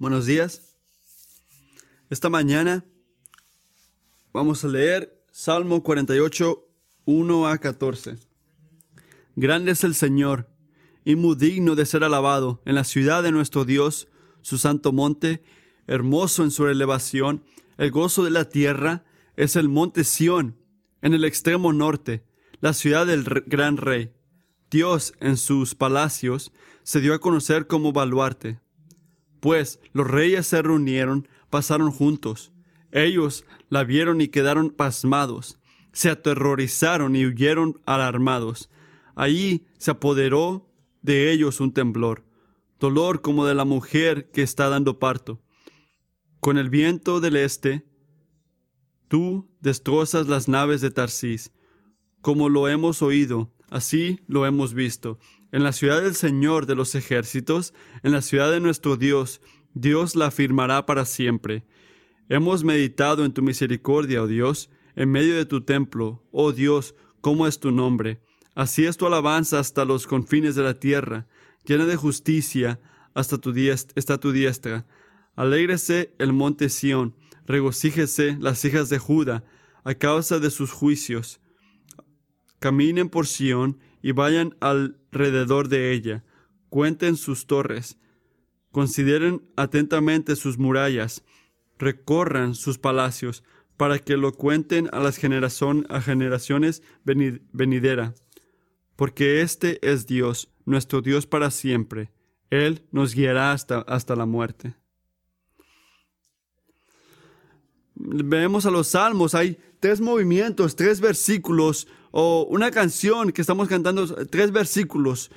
Buenos 0.00 0.26
días. 0.26 0.74
Esta 2.10 2.28
mañana 2.28 2.84
vamos 4.32 4.64
a 4.64 4.68
leer 4.68 5.24
Salmo 5.30 5.84
48, 5.84 6.66
1 7.04 7.46
a 7.46 7.58
14. 7.58 8.18
Grande 9.36 9.70
es 9.70 9.84
el 9.84 9.94
Señor 9.94 10.50
y 11.04 11.14
muy 11.14 11.36
digno 11.36 11.76
de 11.76 11.86
ser 11.86 12.02
alabado 12.02 12.60
en 12.64 12.74
la 12.74 12.82
ciudad 12.82 13.22
de 13.22 13.30
nuestro 13.30 13.64
Dios, 13.64 14.08
su 14.42 14.58
santo 14.58 14.92
monte, 14.92 15.44
hermoso 15.86 16.42
en 16.42 16.50
su 16.50 16.66
elevación. 16.66 17.44
El 17.78 17.92
gozo 17.92 18.24
de 18.24 18.30
la 18.30 18.48
tierra 18.48 19.04
es 19.36 19.54
el 19.54 19.68
monte 19.68 20.02
Sión, 20.02 20.56
en 21.02 21.14
el 21.14 21.24
extremo 21.24 21.72
norte, 21.72 22.24
la 22.60 22.72
ciudad 22.72 23.06
del 23.06 23.22
gran 23.46 23.76
rey. 23.76 24.12
Dios 24.72 25.14
en 25.20 25.36
sus 25.36 25.76
palacios 25.76 26.50
se 26.82 27.00
dio 27.00 27.14
a 27.14 27.20
conocer 27.20 27.68
como 27.68 27.92
baluarte. 27.92 28.63
Pues 29.44 29.78
los 29.92 30.10
reyes 30.10 30.46
se 30.46 30.62
reunieron, 30.62 31.28
pasaron 31.50 31.90
juntos. 31.90 32.50
Ellos 32.92 33.44
la 33.68 33.84
vieron 33.84 34.22
y 34.22 34.28
quedaron 34.28 34.70
pasmados. 34.70 35.60
Se 35.92 36.08
aterrorizaron 36.08 37.14
y 37.14 37.26
huyeron 37.26 37.78
alarmados. 37.84 38.70
Allí 39.14 39.66
se 39.76 39.90
apoderó 39.90 40.66
de 41.02 41.30
ellos 41.30 41.60
un 41.60 41.74
temblor, 41.74 42.24
dolor 42.80 43.20
como 43.20 43.44
de 43.44 43.54
la 43.54 43.66
mujer 43.66 44.30
que 44.30 44.40
está 44.40 44.70
dando 44.70 44.98
parto. 44.98 45.42
Con 46.40 46.56
el 46.56 46.70
viento 46.70 47.20
del 47.20 47.36
este, 47.36 47.84
tú 49.08 49.46
destrozas 49.60 50.26
las 50.26 50.48
naves 50.48 50.80
de 50.80 50.90
Tarsis, 50.90 51.52
como 52.22 52.48
lo 52.48 52.66
hemos 52.66 53.02
oído, 53.02 53.52
así 53.74 54.20
lo 54.28 54.46
hemos 54.46 54.72
visto. 54.72 55.18
En 55.50 55.64
la 55.64 55.72
ciudad 55.72 56.00
del 56.00 56.14
Señor 56.14 56.66
de 56.66 56.76
los 56.76 56.94
ejércitos, 56.94 57.74
en 58.04 58.12
la 58.12 58.22
ciudad 58.22 58.52
de 58.52 58.60
nuestro 58.60 58.96
Dios, 58.96 59.40
Dios 59.74 60.14
la 60.14 60.26
afirmará 60.26 60.86
para 60.86 61.04
siempre. 61.04 61.64
Hemos 62.28 62.62
meditado 62.62 63.24
en 63.24 63.32
tu 63.32 63.42
misericordia, 63.42 64.22
oh 64.22 64.28
Dios, 64.28 64.70
en 64.94 65.10
medio 65.10 65.34
de 65.34 65.44
tu 65.44 65.62
templo, 65.62 66.22
oh 66.30 66.52
Dios, 66.52 66.94
¿cómo 67.20 67.48
es 67.48 67.58
tu 67.58 67.72
nombre? 67.72 68.20
Así 68.54 68.86
es 68.86 68.96
tu 68.96 69.06
alabanza 69.06 69.58
hasta 69.58 69.84
los 69.84 70.06
confines 70.06 70.54
de 70.54 70.62
la 70.62 70.78
tierra, 70.78 71.26
llena 71.64 71.84
de 71.84 71.96
justicia, 71.96 72.80
hasta 73.12 73.38
tu 73.38 73.52
está 73.96 74.18
tu 74.18 74.30
diestra. 74.30 74.86
Alégrese 75.34 76.14
el 76.18 76.32
monte 76.32 76.68
Sión, 76.68 77.16
regocíjese 77.44 78.36
las 78.38 78.64
hijas 78.64 78.88
de 78.88 79.00
Judá, 79.00 79.42
a 79.82 79.94
causa 79.94 80.38
de 80.38 80.50
sus 80.50 80.70
juicios. 80.70 81.40
Caminen 82.64 83.10
por 83.10 83.26
Sión 83.26 83.78
y 84.00 84.12
vayan 84.12 84.56
alrededor 84.58 85.68
de 85.68 85.92
ella. 85.92 86.24
Cuenten 86.70 87.18
sus 87.18 87.46
torres. 87.46 87.98
Consideren 88.70 89.42
atentamente 89.54 90.34
sus 90.34 90.56
murallas. 90.56 91.22
Recorran 91.78 92.54
sus 92.54 92.78
palacios 92.78 93.44
para 93.76 93.98
que 93.98 94.16
lo 94.16 94.32
cuenten 94.32 94.88
a 94.92 95.00
las 95.00 95.18
generación, 95.18 95.86
a 95.90 96.00
generaciones 96.00 96.82
venideras. 97.04 98.14
Porque 98.96 99.42
este 99.42 99.78
es 99.86 100.06
Dios, 100.06 100.50
nuestro 100.64 101.02
Dios 101.02 101.26
para 101.26 101.50
siempre. 101.50 102.12
Él 102.48 102.86
nos 102.92 103.14
guiará 103.14 103.52
hasta, 103.52 103.80
hasta 103.80 104.16
la 104.16 104.24
muerte. 104.24 104.74
Vemos 107.94 108.64
a 108.64 108.70
los 108.70 108.88
salmos, 108.88 109.34
hay 109.34 109.58
tres 109.80 110.00
movimientos, 110.00 110.76
tres 110.76 111.02
versículos 111.02 111.88
o 112.16 112.46
una 112.48 112.70
canción 112.70 113.32
que 113.32 113.40
estamos 113.40 113.66
cantando, 113.66 114.06
tres 114.26 114.52
versículos. 114.52 115.32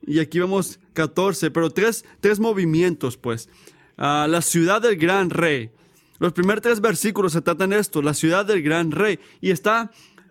Y 0.00 0.18
aquí 0.18 0.38
vemos 0.38 0.80
14, 0.94 1.50
pero 1.50 1.68
tres, 1.68 2.06
tres 2.20 2.40
movimientos, 2.40 3.18
pues. 3.18 3.50
Ah, 3.98 4.26
la 4.30 4.40
ciudad 4.40 4.80
del 4.80 4.96
gran 4.96 5.28
rey. 5.28 5.72
Los 6.20 6.32
primeros 6.32 6.62
tres 6.62 6.80
versículos 6.80 7.34
se 7.34 7.42
tratan 7.42 7.68
de 7.68 7.80
esto, 7.80 8.00
la 8.00 8.14
ciudad 8.14 8.46
del 8.46 8.62
gran 8.62 8.92
rey. 8.92 9.18
Y 9.42 9.50
está 9.50 9.90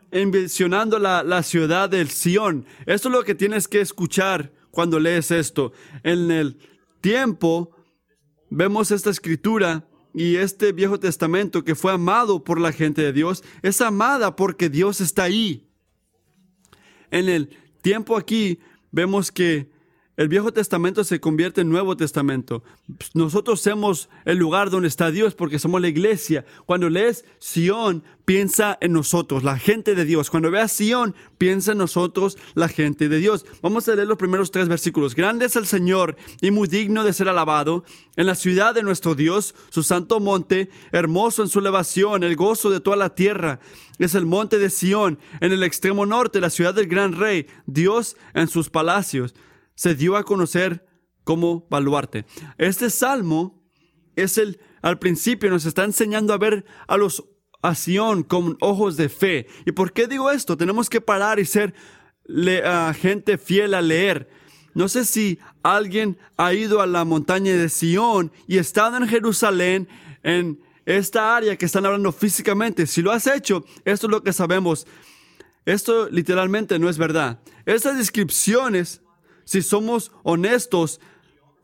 envisionando 0.10 0.98
la, 0.98 1.22
la 1.22 1.44
ciudad 1.44 1.88
del 1.88 2.10
Sión. 2.10 2.66
Esto 2.88 3.10
es 3.10 3.14
lo 3.14 3.24
que 3.24 3.36
tienes 3.36 3.68
que 3.68 3.82
escuchar 3.82 4.52
cuando 4.72 5.00
lees 5.00 5.30
esto. 5.30 5.72
En 6.02 6.32
el 6.32 6.58
tiempo 7.00 7.76
vemos 8.50 8.90
esta 8.90 9.12
escritura 9.12 9.86
y 10.14 10.38
este 10.38 10.72
Viejo 10.72 11.00
Testamento 11.00 11.64
que 11.64 11.76
fue 11.76 11.92
amado 11.92 12.44
por 12.44 12.60
la 12.60 12.72
gente 12.72 13.02
de 13.02 13.14
Dios, 13.14 13.44
es 13.62 13.82
amada 13.82 14.36
porque 14.36 14.70
Dios 14.70 15.02
está 15.02 15.24
ahí. 15.24 15.68
En 17.12 17.30
el 17.30 17.50
tiempo 17.82 18.18
aquí 18.18 18.60
vemos 18.92 19.32
que 19.32 19.70
el 20.20 20.28
Viejo 20.28 20.52
Testamento 20.52 21.06
se 21.06 21.22
convierte 21.22 21.62
en 21.62 21.70
Nuevo 21.70 21.96
Testamento. 21.96 22.62
Nosotros 23.14 23.62
somos 23.62 24.10
el 24.26 24.38
lugar 24.38 24.70
donde 24.70 24.90
está 24.90 25.12
Dios 25.12 25.34
porque 25.34 25.60
somos 25.60 25.80
la 25.80 25.88
iglesia. 25.88 26.44
Cuando 26.66 26.90
lees 26.90 27.24
Sión, 27.40 28.04
piensa 28.26 28.78
en 28.82 28.92
nosotros, 28.92 29.46
la 29.46 29.58
gente 29.58 29.96
de 29.96 30.04
Dios. 30.04 30.30
Cuando 30.30 30.52
veas 30.52 30.74
Sión, 30.74 31.16
piensa 31.38 31.72
en 31.72 31.78
nosotros, 31.78 32.38
la 32.54 32.68
gente 32.68 33.08
de 33.08 33.18
Dios. 33.20 33.46
Vamos 33.62 33.88
a 33.88 33.96
leer 33.96 34.10
los 34.10 34.18
primeros 34.18 34.52
tres 34.52 34.68
versículos. 34.68 35.16
Grande 35.16 35.46
es 35.46 35.56
el 35.56 35.66
Señor 35.66 36.18
y 36.42 36.52
muy 36.52 36.68
digno 36.68 37.06
de 37.06 37.14
ser 37.14 37.30
alabado 37.30 37.86
en 38.18 38.26
la 38.26 38.36
ciudad 38.36 38.76
de 38.76 38.84
nuestro 38.84 39.16
Dios, 39.16 39.56
su 39.70 39.84
santo 39.84 40.20
monte, 40.20 40.70
hermoso 40.92 41.44
en 41.44 41.48
su 41.48 41.60
elevación, 41.60 42.26
el 42.26 42.36
gozo 42.36 42.70
de 42.70 42.82
toda 42.82 42.98
la 42.98 43.16
tierra. 43.16 43.62
Es 44.00 44.16
el 44.16 44.26
monte 44.26 44.60
de 44.60 44.70
Sión, 44.70 45.18
en 45.40 45.54
el 45.54 45.64
extremo 45.64 46.06
norte, 46.06 46.42
la 46.42 46.50
ciudad 46.50 46.74
del 46.74 46.88
gran 46.88 47.14
rey, 47.14 47.48
Dios 47.68 48.18
en 48.34 48.50
sus 48.50 48.70
palacios 48.70 49.34
se 49.80 49.96
dio 49.96 50.18
a 50.18 50.26
conocer 50.26 50.86
como 51.24 51.66
baluarte. 51.70 52.26
Este 52.58 52.90
salmo 52.90 53.64
es 54.18 54.38
el, 54.38 54.60
al 54.82 55.00
principio 55.00 55.50
nos 55.50 55.64
está 55.64 55.86
enseñando 55.86 56.34
a 56.34 56.38
ver 56.38 56.66
a 56.86 56.98
los 56.98 57.24
a 57.62 57.74
con 58.28 58.58
ojos 58.60 58.98
de 58.98 59.08
fe. 59.08 59.48
¿Y 59.66 59.72
por 59.72 59.94
qué 59.94 60.08
digo 60.08 60.32
esto? 60.32 60.58
Tenemos 60.58 60.90
que 60.90 61.00
parar 61.00 61.40
y 61.40 61.46
ser 61.46 61.74
gente 63.00 63.38
fiel 63.38 63.74
a 63.74 63.82
leer. 63.82 64.30
No 64.74 64.90
sé 64.90 65.06
si 65.06 65.40
alguien 65.64 66.18
ha 66.36 66.54
ido 66.54 66.82
a 66.82 66.86
la 66.86 67.06
montaña 67.06 67.54
de 67.54 67.70
Sion 67.70 68.34
y 68.48 68.58
estado 68.58 68.98
en 68.98 69.08
Jerusalén, 69.08 69.88
en 70.24 70.60
esta 70.86 71.38
área 71.38 71.56
que 71.56 71.66
están 71.66 71.86
hablando 71.86 72.12
físicamente. 72.12 72.86
Si 72.86 73.02
lo 73.02 73.14
has 73.14 73.28
hecho, 73.28 73.64
esto 73.86 74.08
es 74.08 74.12
lo 74.12 74.24
que 74.24 74.34
sabemos. 74.34 74.86
Esto 75.64 76.10
literalmente 76.10 76.78
no 76.80 76.90
es 76.90 76.98
verdad. 76.98 77.40
Estas 77.66 77.98
descripciones 77.98 79.02
si 79.50 79.64
somos 79.64 80.12
honestos, 80.22 81.02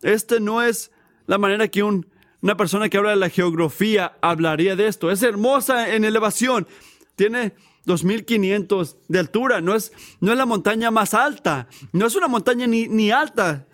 este 0.02 0.40
no 0.40 0.64
es 0.64 0.90
la 1.28 1.38
manera 1.38 1.68
que 1.68 1.84
una 1.84 2.58
persona 2.58 2.90
que 2.90 2.98
habla 2.98 3.12
de 3.12 3.16
la 3.16 3.30
geografía 3.30 4.18
hablaría 4.22 4.76
de 4.76 4.88
esto. 4.88 5.12
Es 5.12 5.22
hermosa 5.22 5.94
en 5.94 6.04
elevación. 6.04 6.68
Tiene 7.16 7.54
2500 7.86 8.98
de 9.08 9.20
altura. 9.20 9.62
No 9.62 9.76
es, 9.76 9.94
no 10.20 10.32
es 10.32 10.38
la 10.40 10.48
montaña 10.48 10.90
más 10.90 11.14
alta. 11.14 11.68
No 11.92 12.08
es 12.08 12.16
una 12.16 12.28
montaña 12.28 12.66
ni, 12.66 12.88
ni 12.88 13.12
alta. 13.12 13.68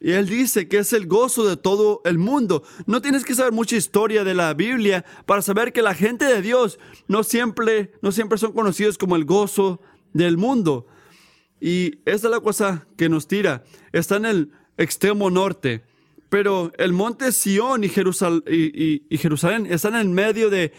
Y 0.00 0.12
él 0.12 0.30
dice 0.30 0.66
que 0.66 0.78
es 0.78 0.94
el 0.94 1.06
gozo 1.06 1.46
de 1.46 1.58
todo 1.58 2.00
el 2.06 2.16
mundo. 2.16 2.62
No 2.86 3.02
tienes 3.02 3.22
que 3.22 3.34
saber 3.34 3.52
mucha 3.52 3.76
historia 3.76 4.24
de 4.24 4.32
la 4.32 4.54
Biblia 4.54 5.04
para 5.26 5.42
saber 5.42 5.74
que 5.74 5.82
la 5.82 5.92
gente 5.92 6.24
de 6.24 6.40
Dios 6.40 6.78
no 7.06 7.22
siempre, 7.22 7.92
no 8.00 8.12
siempre 8.12 8.38
son 8.38 8.54
conocidos 8.54 8.96
como 8.96 9.14
el 9.14 9.26
gozo 9.26 9.82
del 10.14 10.38
mundo. 10.38 10.86
Y 11.60 11.98
esta 12.04 12.28
es 12.28 12.32
la 12.32 12.40
cosa 12.40 12.86
que 12.96 13.08
nos 13.08 13.26
tira. 13.26 13.64
Está 13.92 14.16
en 14.16 14.26
el 14.26 14.52
extremo 14.76 15.30
norte. 15.30 15.84
Pero 16.28 16.72
el 16.76 16.92
monte 16.92 17.32
Sión 17.32 17.84
y, 17.84 17.88
Jerusalén 17.88 19.66
están 19.66 19.96
en 19.96 20.12
medio 20.12 20.50
de, 20.50 20.72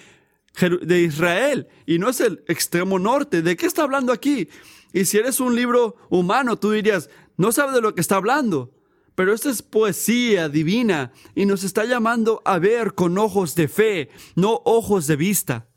de 0.81 1.01
Israel. 1.01 1.67
Y 1.85 1.99
no 1.99 2.09
es 2.09 2.19
el 2.19 2.43
extremo 2.47 2.99
norte. 2.99 3.41
¿De 3.41 3.57
qué 3.57 3.65
está 3.65 3.83
hablando 3.83 4.13
aquí? 4.13 4.47
Y 4.93 5.05
si 5.05 5.17
eres 5.17 5.39
un 5.39 5.55
libro 5.55 5.95
humano, 6.09 6.57
tú 6.57 6.71
dirías, 6.71 7.09
no 7.37 7.51
sabe 7.51 7.73
de 7.73 7.81
lo 7.81 7.95
que 7.95 8.01
está 8.01 8.15
hablando. 8.15 8.73
Pero 9.15 9.33
esta 9.33 9.49
es 9.49 9.61
poesía 9.61 10.47
divina 10.49 11.11
y 11.35 11.45
nos 11.45 11.63
está 11.63 11.83
llamando 11.83 12.41
a 12.45 12.57
ver 12.57 12.93
con 12.93 13.17
ojos 13.17 13.53
de 13.55 13.67
fe, 13.67 14.09
no 14.35 14.61
ojos 14.63 15.07
de 15.07 15.17
vista. 15.17 15.68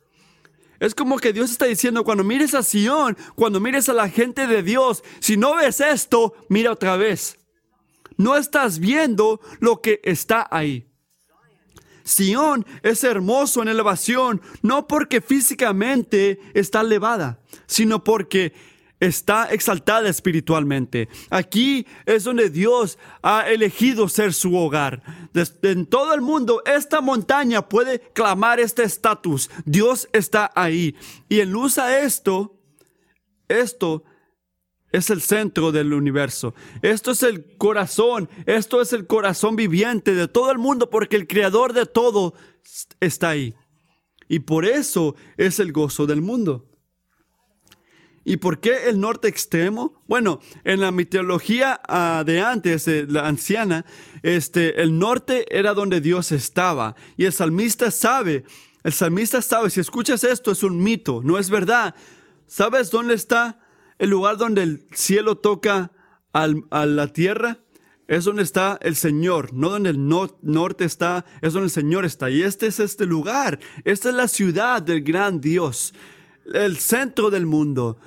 Es 0.83 0.97
como 0.97 1.19
que 1.19 1.33
Dios 1.33 1.53
está 1.53 1.67
diciendo, 1.67 2.03
cuando 2.03 2.25
mires 2.25 2.55
a 2.55 2.63
Sion, 2.65 3.17
cuando 3.37 3.61
mires 3.61 3.89
a 3.89 3.93
la 3.93 4.09
gente 4.09 4.49
de 4.49 4.65
Dios, 4.65 5.05
si 5.21 5.37
no 5.37 5.55
ves 5.55 5.79
esto, 5.79 6.35
mira 6.49 6.73
otra 6.73 6.97
vez. 6.97 7.39
No 8.17 8.35
estás 8.35 8.81
viendo 8.81 9.41
lo 9.61 9.81
que 9.81 10.01
está 10.03 10.49
ahí. 10.51 10.91
Sion 12.03 12.67
es 12.83 13.05
hermoso 13.05 13.63
en 13.63 13.69
elevación, 13.69 14.43
no 14.63 14.89
porque 14.89 15.21
físicamente 15.21 16.41
está 16.53 16.81
elevada, 16.81 17.39
sino 17.67 18.03
porque 18.03 18.53
está 19.03 19.47
exaltada 19.51 20.09
espiritualmente. 20.09 21.09
Aquí 21.29 21.85
es 22.07 22.23
donde 22.23 22.51
Dios 22.51 22.99
ha 23.21 23.51
elegido 23.51 24.09
ser 24.09 24.33
su 24.33 24.57
hogar. 24.57 25.03
en 25.63 25.87
todo 25.87 26.15
el 26.15 26.21
mundo, 26.21 26.63
esta 26.65 27.01
montaña 27.01 27.69
puede 27.69 27.99
clamar 27.99 28.61
este 28.61 28.85
estatus. 28.85 29.51
Dios 29.65 30.09
está 30.13 30.53
ahí. 30.55 30.95
Y 31.29 31.41
Él 31.41 31.55
usa 31.57 31.99
esto, 31.99 32.61
esto, 33.49 34.05
es 34.93 35.11
el 35.11 35.21
centro 35.21 35.73
del 35.73 35.95
universo. 35.95 36.55
Esto 36.83 37.11
es 37.11 37.25
el 37.25 37.57
corazón, 37.57 38.29
esto 38.47 38.81
es 38.81 38.93
el 38.93 39.09
corazón 39.09 39.57
viviente 39.57 40.15
de 40.15 40.29
todo 40.29 40.53
el 40.53 40.59
mundo 40.59 40.91
porque 40.91 41.17
el 41.17 41.27
creador 41.27 41.73
de 41.73 41.87
todo 41.87 42.35
está 43.01 43.31
ahí. 43.31 43.57
Y 44.29 44.41
por 44.41 44.65
eso 44.65 45.17
es 45.37 45.59
el 45.59 45.73
gozo 45.73 46.07
del 46.07 46.23
mundo. 46.23 46.72
¿Y 48.25 48.37
por 48.37 48.61
qué 48.61 48.89
el 48.89 49.01
norte 49.01 49.27
extremo? 49.29 50.03
Bueno, 50.07 50.41
en 50.63 50.81
la 50.81 50.93
mitología 50.93 51.81
ah, 51.89 52.23
de 52.25 52.41
antes, 52.41 52.87
la 53.09 53.27
anciana, 53.27 53.85
este, 54.23 54.81
el 54.81 54.99
norte 54.99 55.47
era 55.57 55.75
donde 55.75 56.01
Dios 56.01 56.31
estaba. 56.31 56.95
Y 57.17 57.25
el 57.25 57.33
salmista 57.33 57.91
sabe, 57.91 58.45
el 58.85 58.93
salmista 58.93 59.43
sabe, 59.43 59.71
si 59.71 59.81
escuchas 59.81 60.23
esto 60.23 60.53
es 60.53 60.63
un 60.63 60.81
mito, 60.81 61.21
no 61.25 61.39
es 61.39 61.51
verdad. 61.51 61.97
¿Sabes 62.47 62.91
dónde 62.91 63.15
está 63.15 63.59
el 63.99 64.11
lugar 64.11 64.37
donde 64.37 64.63
el 64.63 64.87
cielo 64.93 65.39
toca 65.39 65.91
a 66.33 66.87
la 66.87 67.09
tierra? 67.09 67.59
Es 68.07 68.25
donde 68.25 68.43
está 68.43 68.79
el 68.83 68.95
Señor, 68.95 69.53
no 69.53 69.71
donde 69.71 69.91
el 69.91 70.07
norte 70.07 70.85
está, 70.85 71.25
es 71.41 71.55
donde 71.55 71.67
el 71.67 71.73
Señor 71.73 72.05
está. 72.05 72.31
Y 72.31 72.43
este 72.43 72.67
es 72.67 72.79
este 72.79 73.07
lugar, 73.07 73.59
esta 73.85 74.11
es 74.11 74.15
la 74.15 74.29
ciudad 74.29 74.81
del 74.83 75.03
gran 75.03 75.41
Dios 75.41 75.93
el 76.53 76.77
centro 76.79 77.31
del 77.31 77.47
mundo. 77.47 77.99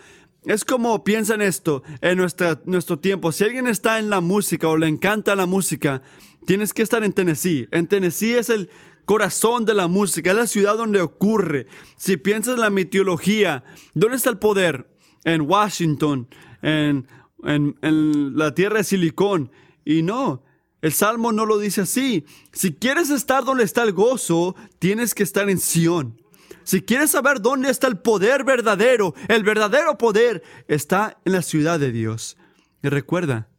Es 0.45 0.63
como 0.63 1.03
piensan 1.03 1.41
esto 1.41 1.83
en 2.01 2.17
nuestra, 2.17 2.61
nuestro 2.65 2.99
tiempo. 2.99 3.31
Si 3.31 3.43
alguien 3.43 3.67
está 3.67 3.97
en 3.97 4.09
la 4.09 4.21
música 4.21 4.67
o 4.67 4.77
le 4.77 4.87
encanta 4.87 5.35
la 5.35 5.47
música, 5.47 6.03
tienes 6.45 6.73
que 6.73 6.83
estar 6.83 7.03
en 7.03 7.13
Tennessee. 7.13 7.67
En 7.71 7.87
Tennessee 7.87 8.35
es 8.35 8.49
el 8.49 8.69
corazón 9.05 9.65
de 9.65 9.73
la 9.73 9.87
música, 9.87 10.31
es 10.31 10.37
la 10.37 10.47
ciudad 10.47 10.77
donde 10.77 11.01
ocurre. 11.01 11.67
Si 11.97 12.17
piensas 12.17 12.55
en 12.55 12.61
la 12.61 12.69
mitología, 12.69 13.63
¿dónde 13.93 14.17
está 14.17 14.29
el 14.29 14.37
poder? 14.37 14.87
En 15.23 15.41
Washington, 15.41 16.27
en, 16.61 17.07
en, 17.43 17.75
en 17.81 18.37
la 18.37 18.53
tierra 18.53 18.77
de 18.77 18.83
silicón. 18.83 19.51
Y 19.83 20.03
no, 20.03 20.43
el 20.81 20.93
Salmo 20.93 21.31
no 21.31 21.47
lo 21.47 21.57
dice 21.57 21.81
así. 21.81 22.25
Si 22.51 22.73
quieres 22.73 23.09
estar 23.09 23.43
donde 23.43 23.63
está 23.63 23.81
el 23.81 23.93
gozo, 23.93 24.55
tienes 24.77 25.15
que 25.15 25.23
estar 25.23 25.49
en 25.49 25.59
Sion. 25.59 26.21
Si 26.65 26.81
quieres 26.81 27.11
saber 27.11 27.41
dónde 27.41 27.69
está 27.69 27.87
el 27.87 27.99
poder 27.99 28.43
verdadero, 28.43 29.13
el 29.27 29.43
verdadero 29.43 29.97
poder 29.97 30.43
está 30.67 31.17
en 31.23 31.33
la 31.33 31.43
ciudad 31.43 31.79
de 31.79 31.91
Dios. 31.91 32.37
Y 32.81 32.89
recuerda, 32.89 33.49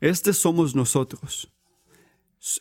este 0.00 0.32
somos 0.32 0.74
nosotros. 0.74 1.52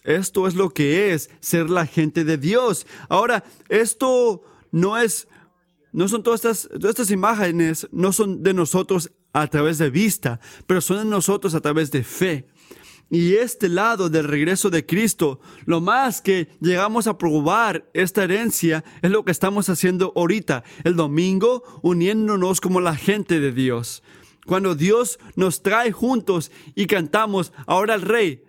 Esto 0.04 0.48
es 0.48 0.56
lo 0.56 0.69
que 0.69 1.13
es 1.13 1.31
ser 1.40 1.69
la 1.69 1.88
gente 1.88 2.24
de 2.25 2.38
Dios. 2.38 2.86
Ahora, 3.07 3.44
esto 3.69 4.44
no 4.72 4.98
es, 4.98 5.28
no 5.94 6.07
son 6.07 6.22
todas 6.22 6.45
estas, 6.45 6.69
todas 6.69 6.92
estas 6.92 7.12
imágenes, 7.12 7.88
no 7.92 8.13
son 8.13 8.44
de 8.44 8.54
nosotros 8.54 9.12
a 9.34 9.48
través 9.48 9.80
de 9.80 9.90
vista, 9.90 10.40
pero 10.68 10.80
son 10.80 10.98
de 10.98 11.06
nosotros 11.06 11.56
a 11.56 11.62
través 11.62 11.90
de 11.90 12.04
fe. 12.04 12.48
Y 13.12 13.36
este 13.36 13.70
lado 13.70 14.10
del 14.10 14.26
regreso 14.26 14.70
de 14.70 14.86
Cristo, 14.86 15.40
lo 15.66 15.82
más 15.82 16.22
que 16.22 16.50
llegamos 16.62 17.08
a 17.08 17.18
probar 17.18 17.90
esta 17.94 18.24
herencia 18.24 18.84
es 19.02 19.10
lo 19.10 19.26
que 19.26 19.32
estamos 19.32 19.68
haciendo 19.70 20.14
ahorita, 20.16 20.64
el 20.84 20.96
domingo, 20.96 21.64
uniéndonos 21.82 22.62
como 22.62 22.82
la 22.82 22.96
gente 22.96 23.40
de 23.40 23.52
Dios. 23.52 24.04
Cuando 24.46 24.76
Dios 24.76 25.20
nos 25.36 25.64
trae 25.64 25.92
juntos 25.92 26.52
y 26.76 26.86
cantamos 26.86 27.52
ahora 27.66 27.96
al 27.96 28.04
Rey 28.04 28.44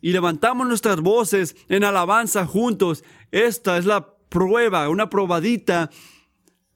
y 0.00 0.12
levantamos 0.12 0.66
nuestras 0.66 1.00
voces 1.00 1.54
en 1.68 1.84
alabanza 1.84 2.46
juntos, 2.46 3.04
esta 3.30 3.76
es 3.76 3.84
la 3.84 4.16
prueba, 4.30 4.88
una 4.88 5.10
probadita 5.10 5.90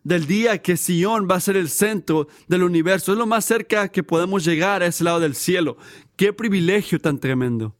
del 0.02 0.26
día 0.26 0.62
que 0.62 0.76
Sion 0.76 1.28
va 1.30 1.36
a 1.36 1.40
ser 1.40 1.56
el 1.56 1.68
centro 1.68 2.28
del 2.48 2.62
universo. 2.62 3.12
Es 3.12 3.18
lo 3.18 3.26
más 3.26 3.44
cerca 3.44 3.88
que 3.88 4.02
podemos 4.02 4.44
llegar 4.44 4.82
a 4.82 4.86
ese 4.86 5.04
lado 5.04 5.20
del 5.20 5.34
cielo. 5.34 5.76
Qué 6.16 6.32
privilegio 6.32 7.00
tan 7.00 7.18
tremendo. 7.18 7.76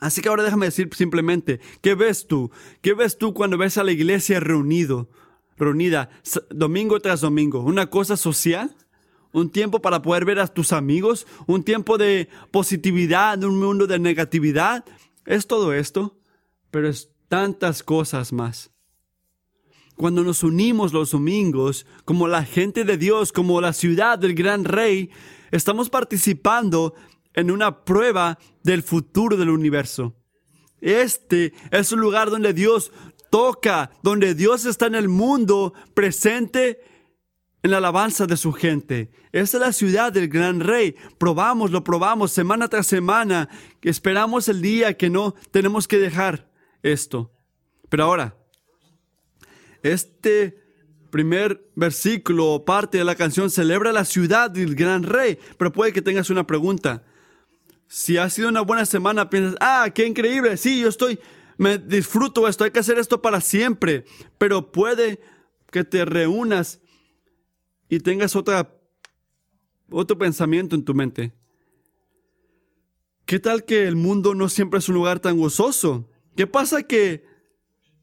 Así 0.00 0.20
que 0.20 0.28
ahora 0.28 0.44
déjame 0.44 0.66
decir 0.66 0.88
simplemente, 0.94 1.60
¿qué 1.80 1.94
ves 1.94 2.26
tú? 2.26 2.50
¿Qué 2.80 2.94
ves 2.94 3.18
tú 3.18 3.34
cuando 3.34 3.58
ves 3.58 3.78
a 3.78 3.84
la 3.84 3.90
iglesia 3.90 4.38
reunido, 4.38 5.10
reunida 5.56 6.10
domingo 6.50 7.00
tras 7.00 7.20
domingo? 7.20 7.60
¿Una 7.60 7.90
cosa 7.90 8.16
social? 8.16 8.76
¿Un 9.32 9.50
tiempo 9.50 9.82
para 9.82 10.00
poder 10.00 10.24
ver 10.24 10.38
a 10.38 10.46
tus 10.46 10.72
amigos? 10.72 11.26
¿Un 11.46 11.64
tiempo 11.64 11.98
de 11.98 12.28
positividad, 12.52 13.42
un 13.42 13.58
mundo 13.58 13.88
de 13.88 13.98
negatividad? 13.98 14.84
Es 15.26 15.48
todo 15.48 15.74
esto, 15.74 16.16
pero 16.70 16.88
es 16.88 17.10
tantas 17.28 17.82
cosas 17.82 18.32
más 18.32 18.70
cuando 19.98 20.22
nos 20.22 20.44
unimos 20.44 20.92
los 20.92 21.10
domingos, 21.10 21.84
como 22.04 22.28
la 22.28 22.44
gente 22.44 22.84
de 22.84 22.96
Dios, 22.96 23.32
como 23.32 23.60
la 23.60 23.72
ciudad 23.72 24.16
del 24.16 24.34
gran 24.34 24.64
rey, 24.64 25.10
estamos 25.50 25.90
participando 25.90 26.94
en 27.34 27.50
una 27.50 27.84
prueba 27.84 28.38
del 28.62 28.84
futuro 28.84 29.36
del 29.36 29.50
universo. 29.50 30.14
Este 30.80 31.52
es 31.72 31.90
un 31.90 32.00
lugar 32.00 32.30
donde 32.30 32.52
Dios 32.52 32.92
toca, 33.28 33.90
donde 34.04 34.36
Dios 34.36 34.66
está 34.66 34.86
en 34.86 34.94
el 34.94 35.08
mundo 35.08 35.74
presente 35.94 36.80
en 37.64 37.72
la 37.72 37.78
alabanza 37.78 38.26
de 38.26 38.36
su 38.36 38.52
gente. 38.52 39.10
Esta 39.32 39.56
es 39.56 39.62
la 39.62 39.72
ciudad 39.72 40.12
del 40.12 40.28
gran 40.28 40.60
rey. 40.60 40.94
Probamos, 41.18 41.72
lo 41.72 41.82
probamos 41.82 42.30
semana 42.30 42.68
tras 42.68 42.86
semana. 42.86 43.48
Esperamos 43.82 44.48
el 44.48 44.62
día 44.62 44.96
que 44.96 45.10
no 45.10 45.34
tenemos 45.50 45.88
que 45.88 45.98
dejar 45.98 46.52
esto. 46.84 47.32
Pero 47.88 48.04
ahora, 48.04 48.37
este 49.82 50.58
primer 51.10 51.66
versículo 51.74 52.46
o 52.52 52.64
parte 52.64 52.98
de 52.98 53.04
la 53.04 53.14
canción 53.14 53.50
celebra 53.50 53.92
la 53.92 54.04
ciudad 54.04 54.50
del 54.50 54.74
gran 54.74 55.02
rey, 55.02 55.38
pero 55.56 55.72
puede 55.72 55.92
que 55.92 56.02
tengas 56.02 56.30
una 56.30 56.46
pregunta. 56.46 57.04
Si 57.86 58.18
ha 58.18 58.28
sido 58.28 58.48
una 58.48 58.60
buena 58.60 58.84
semana, 58.84 59.30
piensas, 59.30 59.56
ah, 59.60 59.88
qué 59.94 60.06
increíble, 60.06 60.56
sí, 60.56 60.80
yo 60.80 60.88
estoy, 60.88 61.18
me 61.56 61.78
disfruto 61.78 62.46
esto, 62.46 62.64
hay 62.64 62.70
que 62.70 62.80
hacer 62.80 62.98
esto 62.98 63.22
para 63.22 63.40
siempre, 63.40 64.04
pero 64.36 64.70
puede 64.70 65.20
que 65.70 65.84
te 65.84 66.04
reúnas 66.04 66.80
y 67.88 68.00
tengas 68.00 68.36
otra, 68.36 68.74
otro 69.90 70.18
pensamiento 70.18 70.76
en 70.76 70.84
tu 70.84 70.94
mente. 70.94 71.32
¿Qué 73.24 73.38
tal 73.38 73.64
que 73.64 73.86
el 73.86 73.96
mundo 73.96 74.34
no 74.34 74.48
siempre 74.48 74.78
es 74.78 74.88
un 74.88 74.94
lugar 74.94 75.20
tan 75.20 75.38
gozoso? 75.38 76.08
¿Qué 76.34 76.46
pasa 76.46 76.82
que 76.82 77.27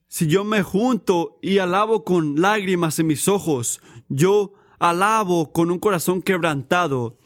si 0.07 0.27
yo 0.27 0.43
me 0.43 0.63
junto 0.63 1.39
y 1.41 1.57
alabo 1.57 2.03
con 2.03 2.39
lágrimas 2.41 2.99
en 2.99 3.07
mis 3.07 3.27
ojos, 3.27 3.81
yo 4.07 4.53
alabo 4.79 5.51
con 5.51 5.71
un 5.71 5.79
corazón 5.79 6.21
quebrantado. 6.21 7.17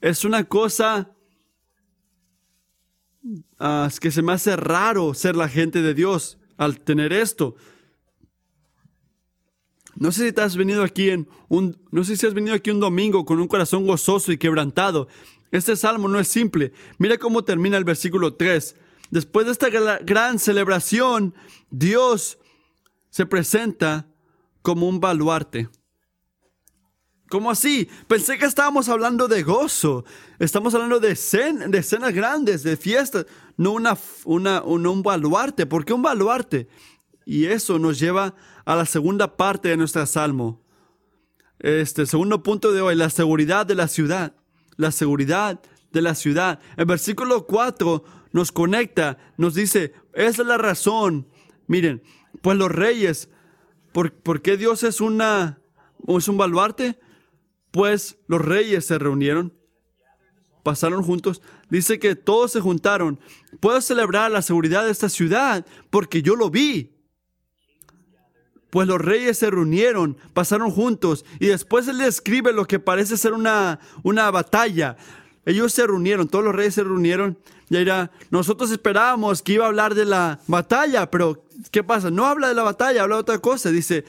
Es 0.00 0.24
una 0.24 0.44
cosa 0.44 1.12
uh, 3.24 3.88
que 4.00 4.10
se 4.10 4.22
me 4.22 4.32
hace 4.32 4.56
raro 4.56 5.14
ser 5.14 5.36
la 5.36 5.48
gente 5.48 5.80
de 5.80 5.94
Dios 5.94 6.38
al 6.56 6.80
tener 6.80 7.12
esto. 7.12 7.56
No 9.96 10.10
sé 10.10 10.26
si 10.26 10.32
te 10.32 10.42
has 10.42 10.56
venido 10.56 10.82
aquí 10.82 11.10
en 11.10 11.28
un, 11.48 11.78
no 11.92 12.02
sé 12.02 12.16
si 12.16 12.26
has 12.26 12.34
venido 12.34 12.54
aquí 12.54 12.70
un 12.70 12.80
domingo 12.80 13.24
con 13.24 13.38
un 13.38 13.46
corazón 13.46 13.86
gozoso 13.86 14.32
y 14.32 14.38
quebrantado. 14.38 15.08
Este 15.52 15.76
salmo 15.76 16.08
no 16.08 16.18
es 16.18 16.26
simple. 16.26 16.72
Mira 16.98 17.16
cómo 17.16 17.44
termina 17.44 17.76
el 17.76 17.84
versículo 17.84 18.34
3. 18.34 18.76
Después 19.14 19.46
de 19.46 19.52
esta 19.52 19.68
gran 20.00 20.40
celebración, 20.40 21.36
Dios 21.70 22.36
se 23.10 23.24
presenta 23.26 24.08
como 24.60 24.88
un 24.88 24.98
baluarte. 24.98 25.68
¿Cómo 27.28 27.48
así? 27.48 27.88
Pensé 28.08 28.38
que 28.38 28.46
estábamos 28.46 28.88
hablando 28.88 29.28
de 29.28 29.44
gozo. 29.44 30.04
Estamos 30.40 30.74
hablando 30.74 30.98
de, 30.98 31.10
de 31.10 31.78
escenas 31.78 32.12
grandes, 32.12 32.64
de 32.64 32.76
fiestas, 32.76 33.26
no, 33.56 33.70
una, 33.74 33.96
una, 34.24 34.62
un 34.64 35.02
baluarte. 35.04 35.64
¿Por 35.64 35.84
qué 35.84 35.92
un 35.92 36.02
baluarte? 36.02 36.66
Y 37.24 37.44
eso 37.44 37.78
nos 37.78 38.00
lleva 38.00 38.34
a 38.64 38.74
la 38.74 38.84
segunda 38.84 39.36
parte 39.36 39.68
de 39.68 39.76
nuestro 39.76 40.04
salmo. 40.06 40.60
Este 41.60 42.04
segundo 42.06 42.42
punto 42.42 42.72
de 42.72 42.80
hoy, 42.80 42.96
la 42.96 43.10
seguridad 43.10 43.64
de 43.64 43.76
la 43.76 43.86
ciudad. 43.86 44.34
La 44.76 44.90
seguridad 44.90 45.60
de 45.94 46.02
la 46.02 46.14
ciudad. 46.14 46.60
El 46.76 46.84
versículo 46.84 47.46
4 47.46 48.04
nos 48.32 48.52
conecta, 48.52 49.16
nos 49.38 49.54
dice, 49.54 49.94
esa 50.12 50.42
es 50.42 50.48
la 50.48 50.58
razón. 50.58 51.26
Miren, 51.66 52.02
pues 52.42 52.58
los 52.58 52.70
reyes, 52.70 53.30
¿por, 53.92 54.42
qué 54.42 54.56
Dios 54.58 54.82
es, 54.82 55.00
una, 55.00 55.60
es 56.06 56.28
un 56.28 56.36
baluarte? 56.36 56.98
Pues 57.70 58.18
los 58.26 58.40
reyes 58.40 58.84
se 58.84 58.98
reunieron, 58.98 59.54
pasaron 60.62 61.02
juntos. 61.02 61.40
Dice 61.70 61.98
que 61.98 62.16
todos 62.16 62.52
se 62.52 62.60
juntaron. 62.60 63.18
Puedo 63.60 63.80
celebrar 63.80 64.30
la 64.30 64.42
seguridad 64.42 64.84
de 64.84 64.90
esta 64.90 65.08
ciudad 65.08 65.64
porque 65.90 66.20
yo 66.20 66.36
lo 66.36 66.50
vi. 66.50 66.90
Pues 68.70 68.88
los 68.88 69.00
reyes 69.00 69.38
se 69.38 69.50
reunieron, 69.50 70.16
pasaron 70.32 70.72
juntos 70.72 71.24
y 71.38 71.46
después 71.46 71.86
él 71.86 71.98
describe 71.98 72.52
lo 72.52 72.64
que 72.64 72.80
parece 72.80 73.16
ser 73.16 73.32
una, 73.32 73.78
una 74.02 74.28
batalla. 74.32 74.96
Ellos 75.46 75.72
se 75.72 75.86
reunieron, 75.86 76.28
todos 76.28 76.44
los 76.44 76.54
reyes 76.54 76.74
se 76.74 76.84
reunieron. 76.84 77.38
Y 77.70 77.76
dirá, 77.76 78.10
nosotros 78.30 78.70
esperábamos 78.70 79.42
que 79.42 79.54
iba 79.54 79.64
a 79.64 79.68
hablar 79.68 79.94
de 79.94 80.04
la 80.04 80.40
batalla, 80.46 81.10
pero 81.10 81.44
¿qué 81.70 81.82
pasa? 81.82 82.10
No 82.10 82.26
habla 82.26 82.48
de 82.48 82.54
la 82.54 82.62
batalla, 82.62 83.02
habla 83.02 83.16
de 83.16 83.20
otra 83.20 83.38
cosa. 83.38 83.70
Dice, 83.70 84.04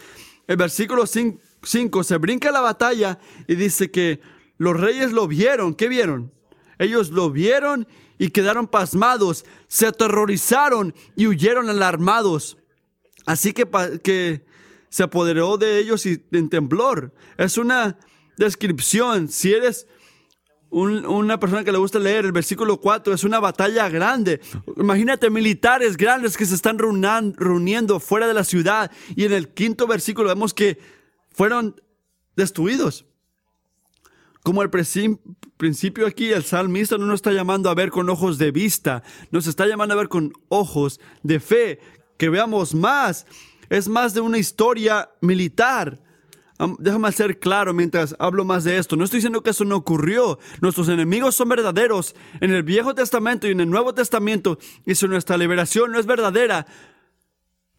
el 0.48 0.58
versículo 0.58 1.06
5 1.06 2.04
se 2.04 2.18
brinca 2.18 2.52
la 2.52 2.62
batalla 2.62 3.20
y 3.48 3.56
dice 3.56 3.92
que 3.92 4.22
los 4.58 4.80
reyes 4.80 5.12
lo 5.12 5.28
vieron. 5.28 5.74
¿Qué 5.74 5.88
vieron? 5.88 6.32
Ellos 6.80 7.10
lo 7.10 7.32
vieron 7.32 7.88
y 8.18 8.30
quedaron 8.30 8.68
pasmados, 8.68 9.46
se 9.68 9.88
aterrorizaron 9.88 10.94
y 11.16 11.28
huyeron 11.28 11.70
alarmados. 11.70 12.58
Así 13.26 13.54
que, 13.54 13.68
que 14.04 14.46
se 14.90 15.04
apoderó 15.04 15.58
de 15.58 15.80
ellos 15.80 16.06
y 16.06 16.24
en 16.32 16.50
temblor. 16.50 17.14
Es 17.38 17.58
una 17.58 17.98
descripción. 18.38 19.28
Si 19.28 19.54
eres 19.54 19.88
una 20.70 21.40
persona 21.40 21.64
que 21.64 21.72
le 21.72 21.78
gusta 21.78 22.00
leer 22.00 22.26
el 22.26 22.32
versículo 22.32 22.82
4, 22.82 23.14
es 23.14 23.24
una 23.24 23.40
batalla 23.40 23.88
grande. 23.90 24.42
Imagínate 24.78 25.30
militares 25.30 25.96
grandes 25.96 26.36
que 26.36 26.46
se 26.46 26.56
están 26.56 26.78
reuniendo 26.78 28.00
fuera 28.00 28.28
de 28.28 28.34
la 28.34 28.44
ciudad 28.44 28.92
y 29.16 29.24
en 29.24 29.34
el 29.34 29.50
quinto 29.50 29.88
versículo 29.88 30.30
vemos 30.30 30.54
que 30.54 30.78
fueron 31.32 31.82
destruidos. 32.36 33.06
Como 34.44 34.62
el 34.62 34.70
principio 34.70 36.06
aquí, 36.06 36.32
el 36.32 36.44
salmista 36.44 36.98
no 36.98 37.06
nos 37.08 37.16
está 37.16 37.32
llamando 37.32 37.70
a 37.70 37.74
ver 37.74 37.90
con 37.90 38.10
ojos 38.10 38.38
de 38.38 38.52
vista, 38.52 39.02
nos 39.32 39.48
está 39.48 39.66
llamando 39.66 39.96
a 39.96 39.98
ver 39.98 40.08
con 40.08 40.34
ojos 40.50 41.00
de 41.24 41.40
fe, 41.40 41.80
que 42.18 42.30
veamos 42.30 42.76
más. 42.76 43.26
Es 43.70 43.88
más 43.88 44.14
de 44.14 44.22
una 44.22 44.38
historia 44.38 45.10
militar. 45.22 46.05
Déjame 46.80 47.12
ser 47.12 47.38
claro 47.40 47.74
mientras 47.74 48.16
hablo 48.18 48.46
más 48.46 48.64
de 48.64 48.78
esto. 48.78 48.96
No 48.96 49.04
estoy 49.04 49.18
diciendo 49.18 49.44
que 49.44 49.50
eso 49.50 49.66
no 49.66 49.76
ocurrió. 49.76 50.40
Nuestros 50.62 50.88
enemigos 50.88 51.36
son 51.36 51.50
verdaderos 51.50 52.16
en 52.40 52.52
el 52.52 52.64
Viejo 52.64 52.96
Testamento 52.96 53.48
y 53.48 53.52
en 53.52 53.60
el 53.60 53.70
Nuevo 53.70 53.94
Testamento. 53.94 54.58
Y 54.86 54.96
si 54.96 55.08
nuestra 55.08 55.38
liberación 55.38 55.92
no 55.92 56.00
es 56.00 56.06
verdadera, 56.06 56.66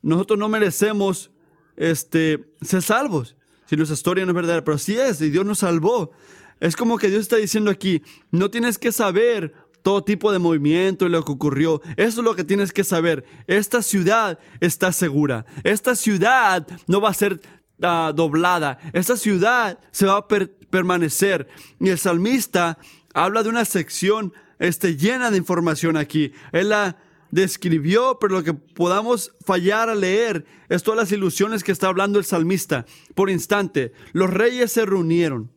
nosotros 0.03 0.39
no 0.39 0.49
merecemos 0.49 1.31
este, 1.77 2.53
ser 2.61 2.83
salvos. 2.83 3.37
Si 3.65 3.77
nuestra 3.77 3.95
historia 3.95 4.25
no 4.25 4.33
es 4.33 4.37
verdadera, 4.37 4.63
pero 4.63 4.79
sí 4.79 4.97
es, 4.97 5.21
y 5.23 5.31
Dios 5.31 5.47
nos 5.47 5.61
salvó. 5.61 6.13
Es 6.61 6.77
como 6.77 6.99
que 6.99 7.09
Dios 7.09 7.23
está 7.23 7.37
diciendo 7.37 7.71
aquí, 7.71 8.03
no 8.31 8.51
tienes 8.51 8.79
que 8.79 8.93
saber 8.93 9.55
todo 9.83 10.05
tipo 10.05 10.33
de 10.33 10.39
movimiento 10.39 11.07
y 11.07 11.11
lo 11.11 11.25
que 11.25 11.33
ocurrió. 11.33 11.81
Eso 11.97 12.21
es 12.21 12.25
lo 12.25 12.35
que 12.35 12.45
tienes 12.45 12.73
que 12.73 12.85
saber. 12.85 13.25
Esta 13.47 13.83
ciudad 13.83 14.39
está 14.61 14.93
segura. 14.93 15.47
Esta 15.65 15.95
ciudad 15.95 16.67
no 16.89 17.01
va 17.01 17.11
a 17.11 17.15
ser 17.15 17.41
Ah, 17.83 18.13
doblada. 18.15 18.79
Esta 18.93 19.17
ciudad 19.17 19.79
se 19.91 20.07
va 20.07 20.17
a 20.17 20.29
permanecer. 20.29 21.49
Y 21.79 21.91
el 21.91 21.99
salmista 21.99 22.79
habla 23.13 23.43
de 23.43 23.51
una 23.51 23.65
sección 23.65 24.33
este, 24.59 24.97
llena 24.97 25.31
de 25.31 25.37
información 25.37 25.97
aquí. 25.97 26.33
Él 26.53 26.71
la 26.71 26.97
describió, 27.31 28.19
pero 28.19 28.37
lo 28.37 28.45
que 28.45 28.55
podamos 28.55 29.33
fallar 29.45 29.91
a 29.91 29.95
leer 29.95 30.47
es 30.69 30.83
todas 30.83 30.99
las 30.99 31.13
ilusiones 31.13 31.63
que 31.63 31.73
está 31.73 31.89
hablando 31.89 32.19
el 32.19 32.25
salmista. 32.25 32.87
Por 33.15 33.31
instante, 33.31 33.93
los 34.13 34.31
reyes 34.31 34.73
se 34.73 34.87
reunieron. 34.87 35.51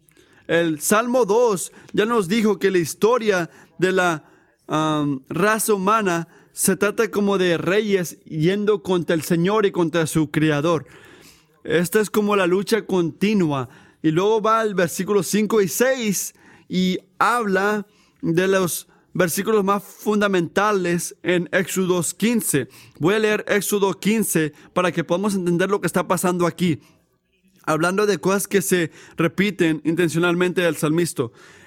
El 0.47 0.81
Salmo 0.81 1.25
2 1.25 1.71
ya 1.93 2.05
nos 2.05 2.27
dijo 2.27 2.59
que 2.59 2.71
la 2.71 2.79
historia 2.79 3.49
de 3.77 3.91
la 3.91 4.25
raza 5.29 5.73
humana 5.73 6.27
se 6.51 6.75
trata 6.75 7.09
como 7.09 7.37
de 7.37 7.57
reyes 7.57 8.19
yendo 8.25 8.83
contra 8.83 9.15
el 9.15 9.21
Señor 9.21 9.65
y 9.65 9.71
contra 9.71 10.05
su 10.07 10.31
Creador. 10.31 10.85
Esta 11.63 11.99
es 11.99 12.09
como 12.09 12.35
la 12.35 12.47
lucha 12.47 12.85
continua. 12.85 13.69
Y 14.01 14.11
luego 14.11 14.41
va 14.41 14.61
al 14.61 14.75
versículo 14.75 15.23
5 15.23 15.61
y 15.61 15.67
6 15.67 16.33
y 16.69 16.99
habla 17.17 17.85
de 18.21 18.47
los 18.47 18.87
versículos 19.13 19.63
más 19.63 19.83
fundamentales 19.83 21.15
en 21.23 21.49
Éxodo 21.51 22.01
15. 22.01 22.69
Voy 22.99 23.15
a 23.15 23.19
leer 23.19 23.45
Éxodo 23.47 23.93
15 23.93 24.53
para 24.73 24.91
que 24.91 25.03
podamos 25.03 25.35
entender 25.35 25.69
lo 25.69 25.81
que 25.81 25.87
está 25.87 26.07
pasando 26.07 26.47
aquí. 26.47 26.79
Hablando 27.65 28.05
de 28.05 28.19
cosas 28.19 28.47
que 28.47 28.61
se 28.61 28.91
repiten 29.17 29.81
intencionalmente 29.83 30.61
del 30.61 30.77
salmista. 30.77 31.23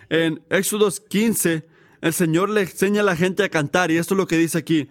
En 0.08 0.42
Éxodo 0.48 0.90
15, 0.90 1.66
el 2.00 2.12
Señor 2.12 2.48
le 2.48 2.62
enseña 2.62 3.02
a 3.02 3.04
la 3.04 3.16
gente 3.16 3.44
a 3.44 3.48
cantar 3.48 3.90
y 3.90 3.98
esto 3.98 4.14
es 4.14 4.18
lo 4.18 4.26
que 4.26 4.38
dice 4.38 4.58
aquí. 4.58 4.88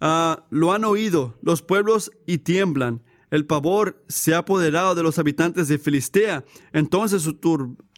Ah, 0.00 0.44
lo 0.50 0.72
han 0.72 0.84
oído 0.84 1.36
los 1.42 1.62
pueblos 1.62 2.12
y 2.26 2.38
tiemblan 2.38 3.02
el 3.34 3.46
pavor 3.46 4.00
se 4.06 4.32
ha 4.32 4.38
apoderado 4.38 4.94
de 4.94 5.02
los 5.02 5.18
habitantes 5.18 5.66
de 5.66 5.78
Filistea. 5.78 6.44
Entonces 6.72 7.28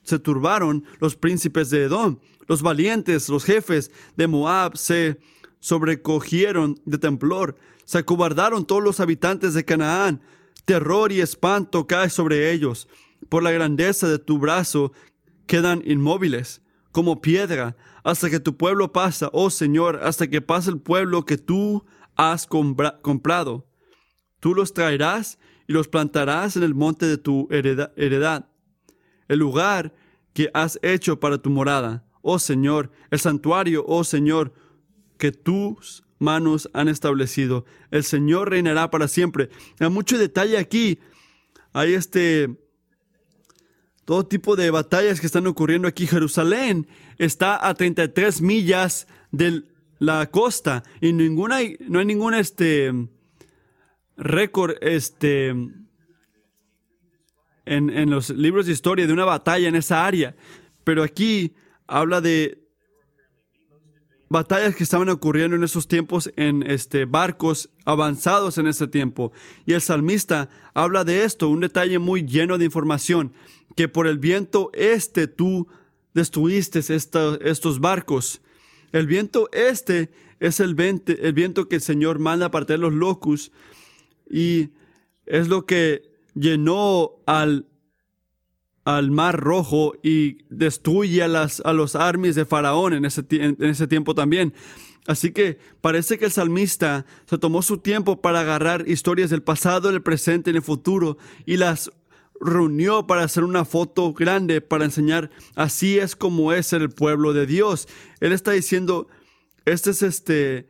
se 0.03 0.19
turbaron 0.19 0.85
los 0.99 1.15
príncipes 1.15 1.69
de 1.69 1.85
Edom. 1.85 2.21
Los 2.47 2.63
valientes, 2.63 3.29
los 3.29 3.45
jefes 3.45 3.91
de 4.17 4.29
Moab 4.29 4.79
se 4.79 5.21
sobrecogieron 5.61 6.81
de 6.87 6.97
temblor. 6.97 7.57
Se 7.85 7.99
acobardaron 7.99 8.65
todos 8.65 8.83
los 8.83 8.99
habitantes 8.99 9.53
de 9.53 9.67
Canaán. 9.67 10.23
Terror 10.65 11.13
y 11.13 11.21
espanto 11.21 11.87
cae 11.87 12.09
sobre 12.09 12.51
ellos. 12.53 12.89
Por 13.29 13.43
la 13.43 13.51
grandeza 13.51 14.09
de 14.09 14.19
tu 14.19 14.39
brazo 14.39 14.93
quedan 15.47 15.83
inmóviles, 15.85 16.63
como 16.93 17.21
piedra, 17.21 17.77
hasta 18.05 18.31
que 18.31 18.41
tu 18.41 18.57
pueblo 18.57 18.91
pasa, 18.91 19.29
oh 19.35 19.51
Señor, 19.51 20.01
hasta 20.03 20.29
que 20.29 20.41
pase 20.41 20.71
el 20.71 20.81
pueblo 20.81 21.27
que 21.27 21.37
tú 21.37 21.85
has 22.17 22.47
comprado. 22.47 23.67
Tú 24.41 24.55
los 24.55 24.75
traerás 24.75 25.39
y 25.67 25.73
los 25.73 25.89
plantarás 25.89 26.57
en 26.57 26.63
el 26.63 26.75
monte 26.75 27.07
de 27.07 27.19
tu 27.19 27.49
heredad, 27.51 28.49
el 29.29 29.39
lugar 29.39 29.95
que 30.33 30.51
has 30.55 30.79
hecho 30.83 31.19
para 31.19 31.39
tu 31.39 31.51
morada, 31.51 32.05
oh 32.23 32.39
Señor, 32.39 32.91
el 33.11 33.19
santuario, 33.19 33.85
oh 33.87 34.05
Señor, 34.05 34.53
que 35.19 35.33
tus 35.33 36.05
manos 36.19 36.69
han 36.73 36.89
establecido. 36.89 37.65
El 37.91 38.05
Señor 38.05 38.51
reinará 38.51 38.91
para 38.91 39.09
siempre. 39.09 39.49
Hay 39.79 39.89
mucho 39.89 40.19
detalle 40.19 40.59
aquí. 40.59 40.99
Hay 41.73 41.95
este 41.95 42.57
todo 44.05 44.25
tipo 44.25 44.55
de 44.55 44.71
batallas 44.71 45.21
que 45.21 45.27
están 45.27 45.47
ocurriendo 45.47 45.89
aquí. 45.89 46.07
Jerusalén 46.07 46.87
está 47.19 47.67
a 47.67 47.75
33 47.75 48.41
millas 48.41 49.09
de 49.33 49.65
la 49.99 50.31
costa 50.31 50.85
y 51.01 51.13
no 51.13 51.53
hay 51.55 51.77
ninguna 51.81 52.39
este, 52.39 52.93
récord 54.17 54.77
este, 54.81 55.55
en, 57.67 58.11
los 58.11 58.31
libros 58.31 58.67
de 58.67 58.73
historia 58.73 59.07
de 59.07 59.13
una 59.13 59.25
batalla 59.25 59.69
en 59.69 59.77
esa 59.77 60.07
área. 60.07 60.35
Pero 60.85 61.03
aquí 61.03 61.55
habla 61.87 62.21
de 62.21 62.63
batallas 64.29 64.75
que 64.75 64.85
estaban 64.85 65.09
ocurriendo 65.09 65.57
en 65.57 65.65
esos 65.65 65.87
tiempos 65.87 66.33
en 66.37 66.63
este, 66.63 67.05
barcos 67.05 67.71
avanzados 67.85 68.59
en 68.59 68.67
ese 68.67 68.87
tiempo. 68.87 69.33
Y 69.67 69.75
el 69.75 69.81
salmista 69.81 70.49
habla 70.75 71.05
de 71.05 71.25
esto, 71.25 71.49
un 71.49 71.61
detalle 71.61 71.99
muy 71.99 72.25
lleno 72.25 72.59
de 72.59 72.65
información, 72.65 73.33
que 73.77 73.89
por 73.89 74.07
el 74.07 74.19
viento 74.19 74.71
este 74.73 75.29
tú 75.29 75.69
destruiste 76.15 76.81
estos 76.81 77.81
barcos. 77.81 78.41
El 78.93 79.07
viento 79.07 79.49
este 79.53 80.11
es 80.41 80.61
el, 80.61 80.77
el 81.07 81.33
viento 81.33 81.69
que 81.69 81.77
el 81.77 81.83
Señor 81.83 82.19
manda 82.19 82.47
a 82.47 82.61
de 82.61 82.79
los 82.79 82.93
locos 82.93 83.53
y 84.29 84.71
es 85.27 85.49
lo 85.49 85.67
que 85.67 86.03
llenó 86.35 87.13
al, 87.27 87.67
al 88.85 89.11
mar 89.11 89.41
rojo 89.41 89.95
y 90.03 90.45
destruye 90.49 91.23
a, 91.23 91.29
las, 91.29 91.61
a 91.65 91.73
los 91.73 91.97
armies 91.97 92.35
de 92.35 92.45
Faraón 92.45 92.93
en 92.93 93.05
ese, 93.05 93.25
en 93.31 93.57
ese 93.61 93.87
tiempo 93.87 94.15
también. 94.15 94.55
Así 95.07 95.33
que 95.33 95.59
parece 95.81 96.19
que 96.19 96.25
el 96.25 96.33
salmista 96.33 97.07
se 97.27 97.39
tomó 97.39 97.63
su 97.63 97.79
tiempo 97.79 98.21
para 98.21 98.41
agarrar 98.41 98.89
historias 98.89 99.31
del 99.31 99.43
pasado, 99.43 99.91
del 99.93 100.03
presente 100.03 100.51
y 100.51 100.53
del 100.53 100.63
futuro 100.63 101.17
y 101.45 101.57
las 101.57 101.93
reunió 102.41 103.07
para 103.07 103.23
hacer 103.23 103.45
una 103.45 103.65
foto 103.65 104.13
grande 104.13 104.61
para 104.61 104.85
enseñar 104.85 105.31
así 105.55 105.99
es 105.99 106.17
como 106.17 106.53
es 106.53 106.73
el 106.73 106.91
pueblo 106.91 107.33
de 107.33 107.47
Dios. 107.47 107.89
Él 108.21 108.33
está 108.33 108.51
diciendo, 108.51 109.09
este 109.65 109.91
es 109.91 110.03
este 110.03 110.69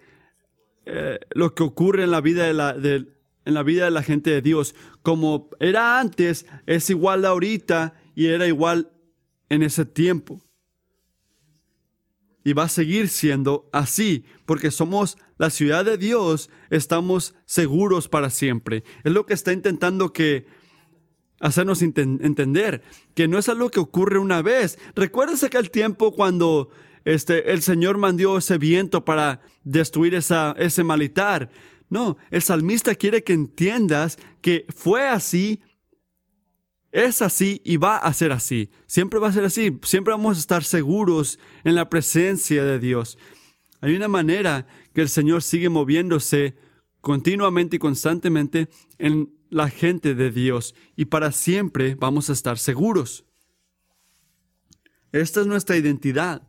eh, 0.84 1.18
lo 1.30 1.54
que 1.54 1.62
ocurre 1.62 2.04
en 2.04 2.10
la 2.10 2.20
vida 2.20 2.44
de 2.44 2.52
la, 2.52 2.72
de, 2.74 3.06
en 3.46 3.54
la 3.54 3.62
vida 3.62 3.86
de 3.86 3.90
la 3.90 4.02
gente 4.02 4.30
de 4.30 4.42
Dios. 4.42 4.74
Como 5.02 5.48
era 5.58 5.98
antes, 5.98 6.44
es 6.66 6.90
igual 6.90 7.24
ahorita 7.24 7.94
y 8.14 8.26
era 8.26 8.46
igual 8.46 8.90
en 9.48 9.62
ese 9.62 9.86
tiempo. 9.86 10.42
Y 12.44 12.52
va 12.52 12.64
a 12.64 12.68
seguir 12.68 13.08
siendo 13.08 13.68
así, 13.72 14.24
porque 14.44 14.70
somos 14.70 15.16
la 15.38 15.50
ciudad 15.50 15.84
de 15.84 15.96
Dios, 15.96 16.50
estamos 16.70 17.34
seguros 17.44 18.08
para 18.08 18.30
siempre. 18.30 18.84
Es 19.02 19.12
lo 19.12 19.26
que 19.26 19.34
está 19.34 19.52
intentando 19.52 20.12
que 20.12 20.46
hacernos 21.40 21.82
entender, 21.82 22.82
que 23.14 23.28
no 23.28 23.38
es 23.38 23.48
algo 23.48 23.70
que 23.70 23.80
ocurre 23.80 24.18
una 24.18 24.42
vez. 24.42 24.78
Recuérdese 24.94 25.50
que 25.50 25.58
el 25.58 25.70
tiempo 25.70 26.12
cuando 26.12 26.70
este, 27.04 27.52
el 27.52 27.62
Señor 27.62 27.98
mandó 27.98 28.38
ese 28.38 28.58
viento 28.58 29.04
para 29.04 29.40
destruir 29.64 30.14
esa, 30.14 30.54
ese 30.58 30.82
malitar, 30.82 31.50
no, 31.88 32.16
el 32.30 32.42
salmista 32.42 32.94
quiere 32.94 33.22
que 33.22 33.32
entiendas 33.32 34.18
que 34.40 34.66
fue 34.74 35.06
así, 35.08 35.60
es 36.90 37.22
así 37.22 37.60
y 37.64 37.76
va 37.76 37.98
a 37.98 38.12
ser 38.12 38.32
así. 38.32 38.70
Siempre 38.86 39.20
va 39.20 39.28
a 39.28 39.32
ser 39.32 39.44
así. 39.44 39.78
Siempre 39.82 40.12
vamos 40.12 40.36
a 40.36 40.40
estar 40.40 40.64
seguros 40.64 41.38
en 41.64 41.74
la 41.74 41.88
presencia 41.88 42.64
de 42.64 42.78
Dios. 42.78 43.18
Hay 43.80 43.94
una 43.94 44.08
manera 44.08 44.66
que 44.94 45.02
el 45.02 45.08
Señor 45.08 45.42
sigue 45.42 45.68
moviéndose 45.68 46.56
continuamente 47.00 47.76
y 47.76 47.78
constantemente 47.78 48.68
en 48.98 49.32
la 49.50 49.68
gente 49.68 50.14
de 50.14 50.30
Dios 50.30 50.74
y 50.96 51.04
para 51.04 51.30
siempre 51.30 51.94
vamos 51.94 52.30
a 52.30 52.32
estar 52.32 52.58
seguros. 52.58 53.24
Esta 55.12 55.40
es 55.40 55.46
nuestra 55.46 55.76
identidad. 55.76 56.48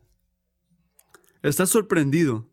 ¿Estás 1.42 1.70
sorprendido 1.70 2.48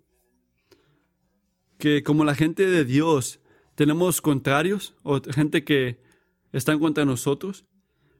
que 1.77 2.03
como 2.03 2.24
la 2.24 2.36
gente 2.36 2.65
de 2.65 2.86
Dios 2.86 3.39
tenemos 3.75 4.22
contrarios 4.22 4.96
o 5.03 5.22
gente 5.22 5.63
que 5.63 6.00
están 6.51 6.79
contra 6.79 7.05
nosotros? 7.05 7.65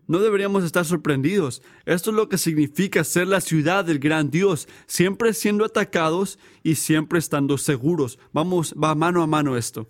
No 0.08 0.20
deberíamos 0.20 0.64
estar 0.64 0.86
sorprendidos. 0.86 1.64
Esto 1.86 2.12
es 2.12 2.16
lo 2.16 2.30
que 2.30 2.38
significa 2.38 3.04
ser 3.04 3.28
la 3.28 3.42
ciudad 3.42 3.84
del 3.86 4.00
gran 4.00 4.30
Dios, 4.30 4.68
siempre 4.86 5.34
siendo 5.34 5.66
atacados 5.66 6.38
y 6.62 6.76
siempre 6.76 7.18
estando 7.18 7.58
seguros. 7.58 8.20
Vamos, 8.32 8.76
va 8.82 8.94
mano 8.94 9.24
a 9.24 9.28
mano 9.28 9.58
esto. 9.58 9.90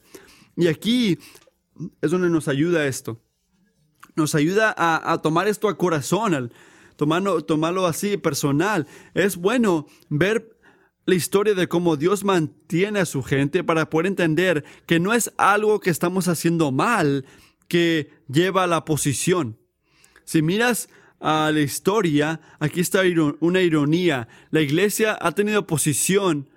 Y 0.56 0.68
aquí 0.68 1.20
es 2.02 2.12
donde 2.12 2.30
nos 2.30 2.48
ayuda 2.48 2.88
esto. 2.88 3.22
Nos 4.16 4.36
ayuda 4.36 4.74
a, 4.78 5.22
tomar 5.22 5.50
esto 5.50 5.68
a 5.68 5.78
corazón, 5.78 6.34
al 6.34 6.54
tomarlo, 6.96 7.44
tomarlo 7.44 7.86
así 7.86 8.16
personal. 8.16 8.88
Es 9.14 9.36
bueno 9.36 9.86
ver 10.08 10.55
la 11.06 11.16
historia 11.16 11.54
de 11.54 11.68
cómo 11.68 11.98
Dios 11.98 12.24
mantiene 12.24 13.00
a 13.00 13.06
su 13.06 13.22
gente 13.24 13.64
para 13.64 13.90
poder 13.90 14.08
entender 14.08 14.66
que 14.88 15.00
no 15.00 15.14
es 15.14 15.32
algo 15.38 15.80
que 15.80 15.92
estamos 15.92 16.28
haciendo 16.28 16.72
mal 16.72 17.26
que 17.68 18.10
lleva 18.28 18.64
a 18.64 18.68
la 18.68 18.86
posición. 18.86 19.58
Si 20.24 20.42
miras 20.42 20.90
a 21.20 21.52
la 21.52 21.62
historia, 21.62 22.42
aquí 22.60 22.80
está 22.80 23.02
una 23.40 23.62
ironía. 23.62 24.28
La 24.50 24.62
iglesia 24.62 25.18
ha 25.20 25.32
tenido 25.32 25.68
posición 25.68 26.50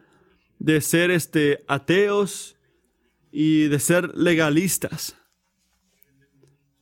de 0.58 0.80
ser 0.80 1.10
este, 1.10 1.64
ateos 1.68 2.56
y 3.30 3.68
de 3.68 3.78
ser 3.78 4.16
legalistas, 4.16 5.16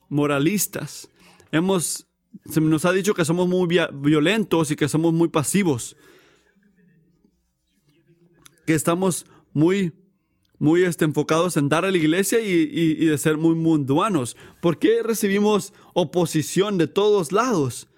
moralistas. 0.08 1.08
Hemos, 1.52 2.06
se 2.48 2.60
nos 2.60 2.84
ha 2.84 2.92
dicho 2.92 3.14
que 3.14 3.24
somos 3.24 3.48
muy 3.48 3.68
violentos 3.92 4.70
y 4.70 4.76
que 4.76 4.88
somos 4.88 5.12
muy 5.12 5.28
pasivos, 5.28 5.96
que 8.66 8.74
estamos 8.74 9.26
muy 9.52 9.92
muy 10.58 10.84
este, 10.84 11.04
enfocados 11.04 11.56
en 11.56 11.68
dar 11.68 11.84
a 11.84 11.90
la 11.90 11.96
iglesia 11.96 12.40
y, 12.40 13.04
de 13.04 13.18
ser 13.18 13.36
muy 13.36 13.54
mundanos. 13.54 14.36
¿Por 14.60 14.78
qué 14.78 15.02
recibimos 15.02 15.72
oposición 15.94 16.78
de 16.78 16.86
todos 16.86 17.32
lados? 17.32 17.88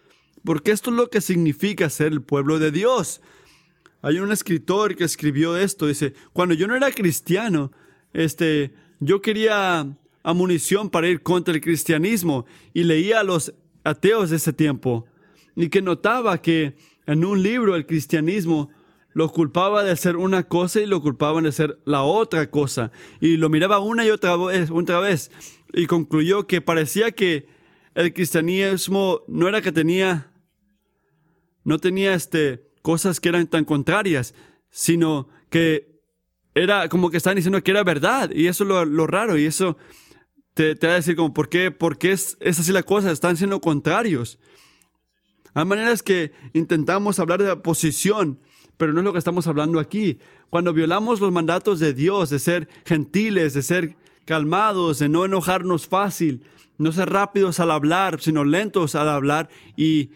Porque 0.44 0.72
esto 0.72 0.90
es 0.90 0.96
lo 0.96 1.08
que 1.08 1.20
significa 1.20 1.90
ser 1.90 2.12
el 2.12 2.22
pueblo 2.22 2.58
de 2.58 2.70
Dios. 2.70 3.20
Hay 4.02 4.18
un 4.18 4.32
escritor 4.32 4.96
que 4.96 5.04
escribió 5.04 5.56
esto, 5.56 5.86
dice, 5.86 6.14
cuando 6.32 6.54
yo 6.54 6.66
no 6.66 6.76
era 6.76 6.90
cristiano, 6.92 7.72
este, 8.12 8.72
yo 9.00 9.20
quería 9.20 9.96
amunición 10.22 10.90
para 10.90 11.08
ir 11.08 11.22
contra 11.22 11.54
el 11.54 11.60
cristianismo 11.60 12.46
y 12.74 12.84
leía 12.84 13.20
a 13.20 13.24
los 13.24 13.54
ateos 13.84 14.30
de 14.30 14.36
ese 14.36 14.52
tiempo 14.52 15.06
y 15.56 15.68
que 15.68 15.82
notaba 15.82 16.40
que 16.40 16.76
en 17.06 17.24
un 17.24 17.42
libro 17.42 17.74
el 17.74 17.86
cristianismo 17.86 18.70
lo 19.18 19.28
culpaba 19.30 19.82
de 19.82 19.96
ser 19.96 20.16
una 20.16 20.44
cosa 20.44 20.80
y 20.80 20.86
lo 20.86 21.02
culpaban 21.02 21.42
de 21.42 21.50
ser 21.50 21.80
la 21.84 22.04
otra 22.04 22.52
cosa. 22.52 22.92
Y 23.20 23.36
lo 23.36 23.48
miraba 23.48 23.80
una 23.80 24.06
y 24.06 24.10
otra 24.10 24.36
vez, 24.36 24.70
otra 24.70 25.00
vez. 25.00 25.32
Y 25.72 25.86
concluyó 25.86 26.46
que 26.46 26.60
parecía 26.60 27.10
que 27.10 27.48
el 27.96 28.14
cristianismo 28.14 29.22
no 29.26 29.48
era 29.48 29.60
que 29.60 29.72
tenía, 29.72 30.30
no 31.64 31.80
tenía 31.80 32.14
este, 32.14 32.70
cosas 32.80 33.18
que 33.18 33.30
eran 33.30 33.48
tan 33.48 33.64
contrarias, 33.64 34.36
sino 34.70 35.28
que 35.50 36.00
era 36.54 36.88
como 36.88 37.10
que 37.10 37.16
estaban 37.16 37.34
diciendo 37.34 37.60
que 37.64 37.72
era 37.72 37.82
verdad. 37.82 38.30
Y 38.32 38.46
eso 38.46 38.62
es 38.62 38.88
lo, 38.88 39.06
raro. 39.08 39.36
Y 39.36 39.46
eso 39.46 39.76
te, 40.54 40.76
te, 40.76 40.86
va 40.86 40.92
a 40.92 40.96
decir 40.96 41.16
como, 41.16 41.34
¿por 41.34 41.48
qué, 41.48 41.72
por 41.72 41.98
qué 41.98 42.12
es, 42.12 42.36
es 42.38 42.60
así 42.60 42.70
la 42.70 42.84
cosa? 42.84 43.10
Están 43.10 43.36
siendo 43.36 43.60
contrarios. 43.60 44.38
Hay 45.54 45.64
maneras 45.64 46.04
que 46.04 46.30
intentamos 46.52 47.18
hablar 47.18 47.42
de 47.42 47.48
la 47.48 47.62
posición 47.64 48.38
pero 48.78 48.92
no 48.92 49.00
es 49.00 49.04
lo 49.04 49.12
que 49.12 49.18
estamos 49.18 49.46
hablando 49.46 49.78
aquí. 49.80 50.18
Cuando 50.48 50.72
violamos 50.72 51.20
los 51.20 51.32
mandatos 51.32 51.80
de 51.80 51.92
Dios, 51.92 52.30
de 52.30 52.38
ser 52.38 52.68
gentiles, 52.86 53.52
de 53.52 53.62
ser 53.62 53.96
calmados, 54.24 55.00
de 55.00 55.08
no 55.08 55.24
enojarnos 55.24 55.86
fácil, 55.86 56.44
no 56.78 56.92
ser 56.92 57.10
rápidos 57.10 57.58
al 57.60 57.72
hablar, 57.72 58.20
sino 58.20 58.44
lentos 58.44 58.94
al 58.94 59.08
hablar 59.08 59.50
y, 59.76 60.10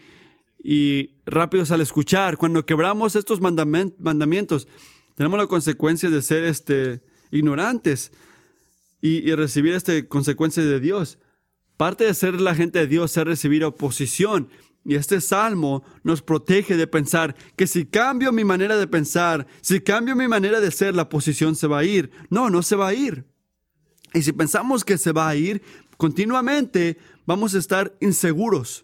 rápidos 1.25 1.71
al 1.71 1.81
escuchar. 1.81 2.37
Cuando 2.37 2.65
quebramos 2.65 3.17
estos 3.17 3.41
mandamientos, 3.41 4.67
tenemos 5.15 5.37
la 5.37 5.47
consecuencia 5.47 6.09
de 6.09 6.21
ser 6.21 6.45
este, 6.45 7.01
ignorantes 7.31 8.13
y, 9.01 9.29
y 9.29 9.35
recibir 9.35 9.73
esta 9.73 10.07
consecuencia 10.07 10.63
de 10.63 10.79
Dios. 10.79 11.19
Parte 11.75 12.05
de 12.05 12.13
ser 12.13 12.39
la 12.39 12.55
gente 12.55 12.79
de 12.79 12.87
Dios 12.87 13.17
es 13.17 13.23
recibir 13.25 13.65
oposición 13.65 14.47
y 14.85 14.95
este 14.95 15.21
salmo 15.21 15.83
nos 16.03 16.21
protege 16.21 16.75
de 16.75 16.87
pensar 16.87 17.35
que 17.55 17.67
si 17.67 17.85
cambio 17.85 18.31
mi 18.31 18.43
manera 18.43 18.75
de 18.75 18.87
pensar, 18.87 19.47
si 19.61 19.79
cambio 19.79 20.15
mi 20.15 20.27
manera 20.27 20.59
de 20.59 20.71
ser, 20.71 20.93
la 20.95 21.09
posición 21.09 21.55
se 21.55 21.67
va 21.67 21.79
a 21.79 21.83
ir. 21.83 22.11
No, 22.29 22.49
no 22.49 22.61
se 22.63 22.75
va 22.75 22.89
a 22.89 22.93
ir. 22.93 23.25
Y 24.13 24.21
si 24.21 24.33
pensamos 24.33 24.83
que 24.83 24.97
se 24.97 25.11
va 25.11 25.29
a 25.29 25.35
ir, 25.35 25.61
continuamente 25.97 26.97
vamos 27.25 27.55
a 27.55 27.59
estar 27.59 27.95
inseguros. 28.01 28.83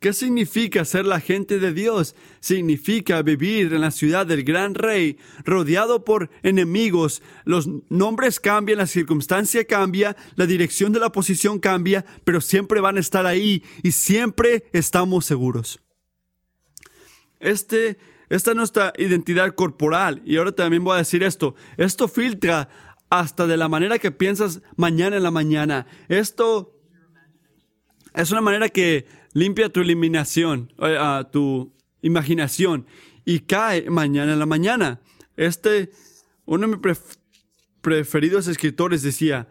¿Qué 0.00 0.14
significa 0.14 0.86
ser 0.86 1.04
la 1.04 1.20
gente 1.20 1.58
de 1.58 1.74
Dios? 1.74 2.16
Significa 2.40 3.20
vivir 3.20 3.74
en 3.74 3.82
la 3.82 3.90
ciudad 3.90 4.26
del 4.26 4.44
gran 4.44 4.74
rey, 4.74 5.18
rodeado 5.44 6.06
por 6.06 6.30
enemigos. 6.42 7.22
Los 7.44 7.68
nombres 7.90 8.40
cambian, 8.40 8.78
la 8.78 8.86
circunstancia 8.86 9.66
cambia, 9.66 10.16
la 10.36 10.46
dirección 10.46 10.94
de 10.94 11.00
la 11.00 11.12
posición 11.12 11.58
cambia, 11.58 12.06
pero 12.24 12.40
siempre 12.40 12.80
van 12.80 12.96
a 12.96 13.00
estar 13.00 13.26
ahí 13.26 13.62
y 13.82 13.92
siempre 13.92 14.64
estamos 14.72 15.26
seguros. 15.26 15.80
Este, 17.38 17.98
esta 18.30 18.52
es 18.52 18.56
nuestra 18.56 18.94
identidad 18.96 19.54
corporal. 19.54 20.22
Y 20.24 20.38
ahora 20.38 20.52
también 20.52 20.82
voy 20.82 20.94
a 20.94 20.98
decir 20.98 21.22
esto. 21.22 21.54
Esto 21.76 22.08
filtra 22.08 22.70
hasta 23.10 23.46
de 23.46 23.58
la 23.58 23.68
manera 23.68 23.98
que 23.98 24.12
piensas 24.12 24.62
mañana 24.76 25.18
en 25.18 25.24
la 25.24 25.30
mañana. 25.30 25.86
Esto 26.08 26.74
es 28.14 28.30
una 28.30 28.40
manera 28.40 28.70
que 28.70 29.19
limpia 29.32 29.68
tu 29.68 29.80
eliminación, 29.80 30.72
eh, 30.78 31.24
tu 31.30 31.72
imaginación 32.02 32.86
y 33.24 33.40
cae 33.40 33.88
mañana 33.90 34.32
en 34.32 34.38
la 34.38 34.46
mañana. 34.46 35.00
Este, 35.36 35.90
uno 36.44 36.66
de 36.66 36.76
mis 36.76 36.98
preferidos 37.80 38.46
escritores 38.48 39.02
decía, 39.02 39.48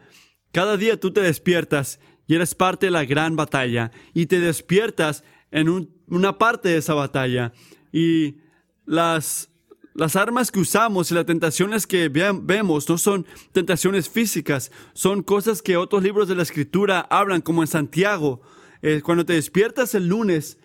cada 0.52 0.78
día 0.78 1.00
tú 1.00 1.12
te 1.12 1.22
despiertas 1.22 2.00
y 2.28 2.36
eres 2.36 2.56
parte 2.56 2.88
de 2.88 2.92
la 2.92 3.06
gran 3.06 3.36
batalla 3.36 3.92
y 4.14 4.26
te 4.26 4.40
despiertas 4.40 5.24
en 5.52 5.90
una 6.08 6.38
parte 6.38 6.70
de 6.70 6.78
esa 6.78 6.94
batalla 6.94 7.54
y 7.92 8.38
las, 8.86 9.50
las 9.94 10.16
armas 10.16 10.52
que 10.52 10.60
usamos 10.60 11.10
y 11.10 11.16
las 11.16 11.26
tentaciones 11.26 11.88
que 11.88 12.10
vemos 12.10 12.88
no 12.90 12.98
son 12.98 13.26
tentaciones 13.52 14.10
físicas, 14.10 14.72
son 14.94 15.24
cosas 15.24 15.62
que 15.62 15.78
otros 15.78 16.04
libros 16.04 16.28
de 16.28 16.36
la 16.36 16.44
escritura 16.44 17.00
hablan, 17.10 17.42
como 17.42 17.64
en 17.64 17.68
Santiago, 17.68 18.42
eh, 18.82 19.02
cuando 19.04 19.26
te 19.26 19.34
despiertas 19.34 19.96
el 19.96 20.08
lunes 20.08 20.58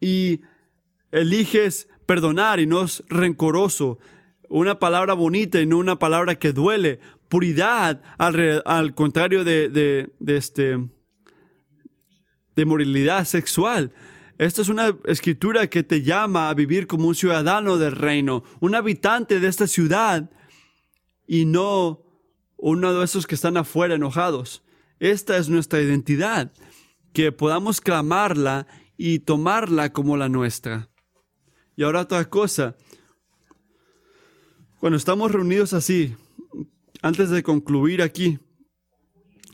y 0.00 0.40
eliges 1.10 1.88
perdonar 2.06 2.60
y 2.60 2.66
no 2.66 2.84
es 2.84 3.02
rencoroso, 3.08 3.98
una 4.48 4.78
palabra 4.78 5.14
bonita 5.14 5.60
y 5.60 5.66
no 5.66 5.78
una 5.78 5.98
palabra 5.98 6.36
que 6.36 6.52
duele, 6.52 7.00
puridad 7.28 8.02
al, 8.18 8.94
contrario 8.94 9.42
de, 9.42 9.68
de, 9.68 10.36
este, 10.36 10.78
de 12.54 12.64
moralidad 12.64 13.24
sexual. 13.24 13.92
Esta 14.38 14.62
es 14.62 14.68
una 14.68 14.96
escritura 15.06 15.66
que 15.66 15.82
te 15.82 16.02
llama 16.02 16.50
a 16.50 16.54
vivir 16.54 16.86
como 16.86 17.08
un 17.08 17.14
ciudadano 17.14 17.78
del 17.78 17.92
reino, 17.92 18.44
un 18.60 18.74
habitante 18.74 19.40
de 19.40 19.48
esta 19.48 19.66
ciudad 19.66 20.30
y 21.26 21.46
no 21.46 22.02
uno 22.56 22.94
de 22.94 23.04
esos 23.04 23.26
que 23.26 23.34
están 23.34 23.56
afuera 23.56 23.94
enojados. 23.94 24.62
Esta 25.00 25.36
es 25.36 25.48
nuestra 25.48 25.80
identidad 25.80 26.52
que 27.16 27.32
podamos 27.32 27.80
clamarla 27.80 28.66
y 28.98 29.20
tomarla 29.20 29.90
como 29.90 30.18
la 30.18 30.28
nuestra. 30.28 30.90
Y 31.74 31.82
ahora 31.82 32.02
otra 32.02 32.28
cosa, 32.28 32.76
cuando 34.80 34.98
estamos 34.98 35.32
reunidos 35.32 35.72
así, 35.72 36.14
antes 37.00 37.30
de 37.30 37.42
concluir 37.42 38.02
aquí, 38.02 38.38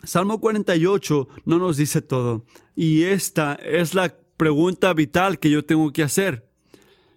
Salmo 0.03 0.41
48 0.41 1.29
no 1.45 1.59
nos 1.61 1.77
dice 1.77 2.03
todo. 2.03 2.45
Y 2.75 3.05
esta 3.05 3.55
es 3.55 3.95
la 3.95 4.13
pregunta 4.37 4.93
vital 4.93 5.39
que 5.39 5.49
yo 5.49 5.65
tengo 5.65 5.93
que 5.93 6.03
hacer. 6.03 6.51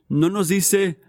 No 0.09 0.29
nos 0.29 0.47
dice 0.47 1.01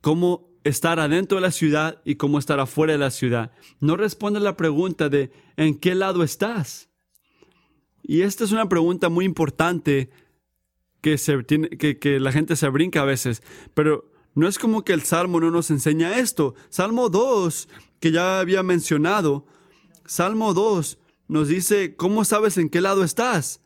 cómo 0.00 0.48
estar 0.64 1.00
adentro 1.00 1.36
de 1.36 1.42
la 1.42 1.52
ciudad 1.52 2.00
y 2.06 2.14
cómo 2.14 2.38
estar 2.38 2.60
afuera 2.60 2.94
de 2.94 2.98
la 2.98 3.10
ciudad. 3.10 3.52
No 3.78 3.98
responde 3.98 4.40
la 4.40 4.56
pregunta 4.56 5.10
de 5.10 5.32
en 5.58 5.78
qué 5.78 5.94
lado 5.94 6.22
estás. 6.22 6.87
Y 8.08 8.22
esta 8.22 8.42
es 8.44 8.52
una 8.52 8.70
pregunta 8.70 9.10
muy 9.10 9.26
importante 9.26 10.08
que, 11.02 11.18
se 11.18 11.44
que, 11.44 12.18
la 12.18 12.32
gente 12.32 12.56
se 12.56 12.66
brinca 12.70 13.02
a 13.02 13.04
veces, 13.04 13.42
pero 13.74 14.10
no 14.34 14.48
es 14.48 14.58
como 14.58 14.82
que 14.82 14.94
el 14.94 15.02
Salmo 15.02 15.40
no 15.40 15.50
nos 15.50 15.70
enseña 15.70 16.18
esto. 16.18 16.54
Salmo 16.70 17.10
2, 17.10 17.68
que 18.00 18.10
ya 18.10 18.40
había 18.40 18.62
mencionado, 18.62 19.46
Salmo 20.06 20.54
2 20.54 20.98
nos 21.28 21.48
dice, 21.48 21.96
¿cómo 21.96 22.24
sabes 22.24 22.56
en 22.56 22.70
qué 22.70 22.80
lado 22.80 23.04
estás? 23.04 23.60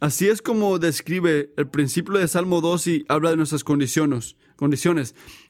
Así 0.00 0.28
es 0.28 0.40
como 0.40 0.78
describe 0.78 1.52
el 1.58 1.68
principio 1.68 2.14
de 2.14 2.28
Salmo 2.28 2.62
2 2.62 2.86
y 2.86 3.04
habla 3.08 3.30
de 3.30 3.36
nuestras 3.36 3.64
condiciones. 3.64 4.34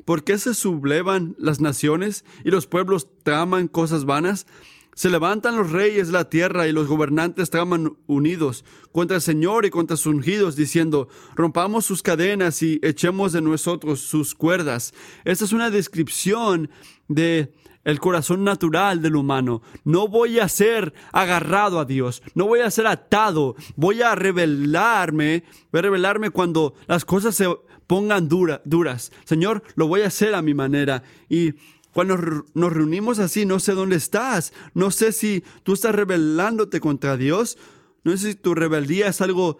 ¿Por 0.05 0.25
qué 0.25 0.39
se 0.39 0.55
sublevan 0.55 1.37
las 1.39 1.61
naciones 1.61 2.25
y 2.45 2.51
los 2.51 2.67
pueblos 2.67 3.07
traman 3.23 3.69
cosas 3.69 4.07
vanas? 4.07 4.49
Se 4.95 5.09
levantan 5.09 5.57
los 5.57 5.73
reyes 5.73 6.09
de 6.09 6.13
la 6.13 6.29
tierra 6.29 6.69
y 6.69 6.73
los 6.73 6.87
gobernantes 6.87 7.49
traman 7.49 7.97
unidos 8.07 8.65
contra 8.93 9.17
el 9.17 9.23
Señor 9.23 9.65
y 9.65 9.71
contra 9.71 9.97
sus 9.97 10.15
ungidos, 10.15 10.55
diciendo, 10.55 11.09
rompamos 11.35 11.87
sus 11.87 12.03
cadenas 12.03 12.63
y 12.63 12.79
echemos 12.83 13.33
de 13.33 13.41
nosotros 13.41 14.01
sus 14.01 14.35
cuerdas. 14.35 14.93
Esta 15.25 15.47
es 15.47 15.53
una 15.53 15.71
descripción 15.71 16.71
de 17.09 17.55
el 17.85 18.01
corazón 18.01 18.45
natural 18.45 19.03
del 19.03 19.17
humano. 19.17 19.63
No 19.85 20.09
voy 20.09 20.39
a 20.39 20.49
ser 20.49 20.93
agarrado 21.13 21.81
a 21.81 21.85
Dios, 21.85 22.23
no 22.35 22.47
voy 22.47 22.61
a 22.61 22.71
ser 22.71 22.87
atado, 22.87 23.57
voy 23.77 24.03
a 24.03 24.15
revelarme, 24.15 25.45
voy 25.71 25.79
a 25.79 25.83
revelarme 25.83 26.31
cuando 26.31 26.75
las 26.87 27.05
cosas 27.05 27.35
se 27.35 27.49
pongan 27.87 28.29
duras. 28.29 29.13
Señor, 29.25 29.63
lo 29.75 29.87
voy 29.87 30.03
a 30.03 30.09
hacer 30.09 30.35
a 30.35 30.43
mi 30.43 30.55
manera 30.55 31.03
y 31.29 31.55
cuando 31.93 32.17
nos 32.55 32.73
reunimos 32.73 33.19
así, 33.19 33.45
no 33.45 33.61
sé 33.61 33.73
dónde 33.73 33.97
estás. 33.97 34.53
No 34.75 34.91
sé 34.91 35.13
si 35.13 35.45
tú 35.63 35.75
estás 35.75 35.95
rebelándote 35.95 36.81
contra 36.81 37.17
Dios. 37.17 37.59
No 38.05 38.17
sé 38.17 38.33
si 38.33 38.35
tu 38.35 38.55
rebeldía 38.55 39.09
es 39.09 39.21
algo 39.21 39.59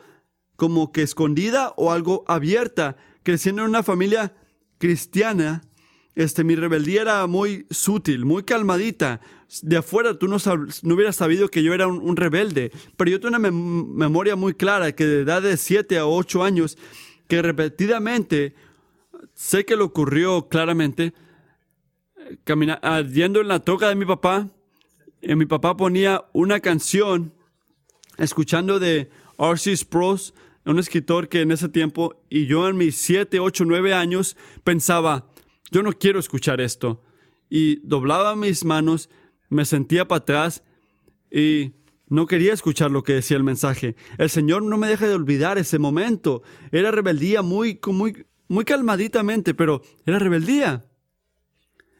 como 0.57 0.93
que 0.93 1.03
escondida 1.03 1.75
o 1.77 1.93
algo 1.93 2.25
abierta. 2.27 2.97
Creciendo 3.23 3.63
en 3.63 3.69
una 3.69 3.83
familia 3.83 4.35
cristiana, 4.79 5.63
este, 6.15 6.45
mi 6.45 6.57
rebeldía 6.57 7.03
era 7.03 7.27
muy 7.27 7.67
sutil, 7.71 8.25
muy 8.25 8.43
calmadita. 8.43 9.21
De 9.63 9.77
afuera 9.77 10.19
tú 10.19 10.29
no, 10.29 10.39
no 10.83 10.95
hubieras 10.95 11.17
sabido 11.17 11.49
que 11.49 11.63
yo 11.63 11.75
era 11.75 11.87
un, 11.87 12.17
rebelde, 12.17 12.73
pero 12.97 13.11
yo 13.11 13.21
tengo 13.21 13.37
una 13.37 13.51
memoria 13.51 14.37
muy 14.37 14.55
clara 14.55 14.93
que 14.93 15.05
de 15.05 15.21
edad 15.21 15.43
de 15.43 15.57
7 15.57 15.99
a 15.99 16.07
8 16.07 16.43
años, 16.43 16.79
que 17.29 17.43
repetidamente, 17.43 18.55
sé 19.35 19.65
que 19.65 19.77
lo 19.77 19.85
ocurrió 19.85 20.49
claramente, 20.49 21.13
caminando, 22.45 23.03
yendo 23.11 23.41
en 23.41 23.49
la 23.49 23.61
toca 23.61 23.89
de 23.89 23.95
mi 23.95 24.05
papá, 24.05 24.49
y 25.21 25.35
mi 25.35 25.47
papá 25.47 25.77
ponía 25.77 26.25
una 26.33 26.61
canción, 26.61 27.33
escuchando 28.19 28.79
de 28.79 29.11
R.C. 29.39 29.77
Sprouse, 29.77 30.35
un 30.65 30.79
escritor 30.79 31.29
que 31.29 31.41
en 31.41 31.53
ese 31.53 31.69
tiempo, 31.69 32.23
y 32.29 32.47
yo 32.47 32.69
en 32.69 32.77
mis 32.77 32.97
7, 32.97 33.41
8, 33.41 33.65
9 33.67 33.95
años, 33.95 34.37
pensaba, 34.65 35.29
yo 35.71 35.83
no 35.83 35.93
quiero 35.93 36.19
escuchar 36.19 36.61
esto. 36.61 37.03
Y 37.49 37.77
doblaba 37.87 38.37
mis 38.37 38.65
manos, 38.65 39.11
me 39.49 39.65
sentía 39.65 40.07
para 40.09 40.19
atrás 40.19 40.63
y 41.31 41.73
no 42.09 42.27
quería 42.27 42.53
escuchar 42.53 42.91
lo 42.91 43.03
que 43.03 43.15
decía 43.15 43.37
el 43.37 43.43
mensaje. 43.43 43.97
El 44.19 44.31
Señor 44.31 44.63
no 44.63 44.77
me 44.77 44.89
deja 44.89 45.07
de 45.07 45.15
olvidar 45.15 45.59
ese 45.59 45.79
momento. 45.79 46.43
Era 46.71 46.91
rebeldía 46.91 47.43
muy, 47.43 47.81
muy, 47.87 48.27
muy 48.49 48.65
calmaditamente, 48.65 49.55
pero 49.55 49.83
era 50.05 50.19
rebeldía. 50.19 50.85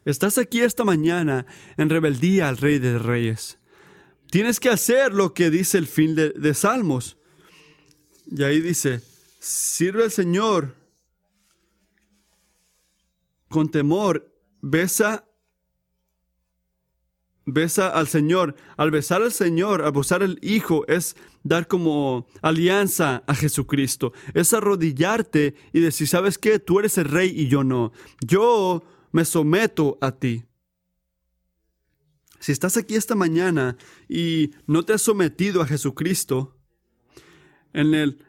Estás 0.05 0.37
aquí 0.37 0.61
esta 0.61 0.83
mañana 0.83 1.45
en 1.77 1.89
rebeldía 1.89 2.49
al 2.49 2.57
Rey 2.57 2.79
de 2.79 2.99
Reyes. 2.99 3.57
Tienes 4.29 4.59
que 4.59 4.69
hacer 4.69 5.13
lo 5.13 5.33
que 5.33 5.49
dice 5.49 5.77
el 5.77 5.87
fin 5.87 6.15
de, 6.15 6.53
Salmos. 6.53 7.17
Y 8.25 8.43
ahí 8.43 8.59
dice, 8.59 9.01
sirve 9.39 10.03
al 10.03 10.11
Señor 10.11 10.75
con 13.47 13.69
temor, 13.69 14.33
besa, 14.61 15.25
besa 17.45 17.87
al 17.87 18.07
Señor. 18.07 18.55
Al 18.75 18.91
besar 18.91 19.21
al 19.21 19.31
Señor, 19.31 19.83
al 19.83 19.91
besar 19.93 20.23
al 20.23 20.39
Hijo, 20.41 20.85
es 20.87 21.15
dar 21.43 21.67
como 21.67 22.27
alianza 22.41 23.23
a 23.27 23.35
Jesucristo. 23.35 24.11
Es 24.33 24.53
arrodillarte 24.53 25.55
y 25.71 25.79
decir, 25.79 26.07
¿sabes 26.07 26.37
qué? 26.37 26.59
Tú 26.59 26.79
eres 26.79 26.97
el 26.97 27.05
rey 27.05 27.31
y 27.33 27.47
yo 27.47 27.63
no. 27.63 27.93
Yo 28.19 28.83
me 29.13 29.23
someto 29.23 29.97
a 30.01 30.11
ti. 30.11 30.43
Si 32.39 32.51
estás 32.51 32.75
aquí 32.75 32.95
esta 32.95 33.15
mañana 33.15 33.77
y 34.09 34.51
no 34.67 34.83
te 34.83 34.91
has 34.91 35.01
sometido 35.01 35.61
a 35.61 35.67
Jesucristo, 35.67 36.57
en 37.71 37.93
el 37.93 38.19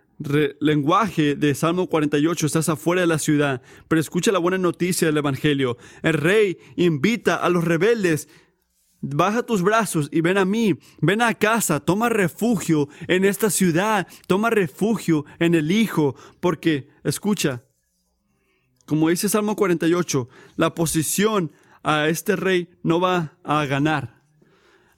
lenguaje 0.61 1.35
de 1.35 1.55
Salmo 1.57 1.89
48 1.89 2.47
estás 2.47 2.69
afuera 2.69 3.01
de 3.01 3.09
la 3.09 3.19
ciudad, 3.19 3.61
pero 3.89 4.01
escucha 4.01 4.31
la 4.31 4.39
buena 4.39 4.59
noticia 4.59 5.09
del 5.09 5.17
Evangelio. 5.17 5.77
El 6.03 6.15
rey 6.15 6.59
invita 6.77 7.35
a 7.35 7.49
los 7.49 7.65
rebeldes, 7.65 8.29
baja 9.01 9.43
tus 9.43 9.63
brazos 9.63 10.09
y 10.13 10.21
ven 10.21 10.39
a 10.39 10.45
mí, 10.45 10.79
ven 11.01 11.21
a 11.21 11.35
casa, 11.35 11.81
toma 11.81 12.09
refugio 12.09 12.89
en 13.09 13.25
esta 13.25 13.51
ciudad, 13.51 14.07
toma 14.29 14.51
refugio 14.51 15.25
en 15.41 15.57
el 15.57 15.73
Hijo, 15.73 16.15
porque, 16.41 16.89
escucha, 17.03 17.64
como 18.87 19.09
dice 19.09 19.29
Salmo 19.29 19.57
48, 19.57 20.29
la 20.57 20.75
posición 20.75 21.53
a 21.83 22.09
este 22.09 22.37
rey 22.37 22.69
no 22.83 23.01
va 23.01 23.35
a 23.45 23.65
ganar. 23.67 24.23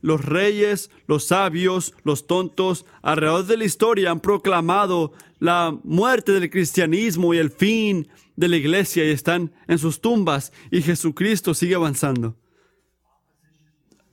Los 0.01 0.25
reyes, 0.25 0.91
los 1.07 1.25
sabios, 1.25 1.95
los 2.05 2.27
tontos, 2.27 2.87
alrededor 3.03 3.47
de 3.47 3.57
la 3.57 3.65
historia 3.65 4.11
han 4.11 4.21
proclamado 4.21 5.13
la 5.39 5.77
muerte 5.85 6.33
del 6.33 6.51
cristianismo 6.51 7.35
y 7.35 7.39
el 7.39 7.51
fin 7.51 8.09
de 8.37 8.49
la 8.49 8.57
iglesia 8.57 9.05
y 9.05 9.11
están 9.11 9.53
en 9.67 9.79
sus 9.79 10.01
tumbas 10.01 10.53
y 10.71 10.83
Jesucristo 10.83 11.55
sigue 11.55 11.75
avanzando. 11.75 12.37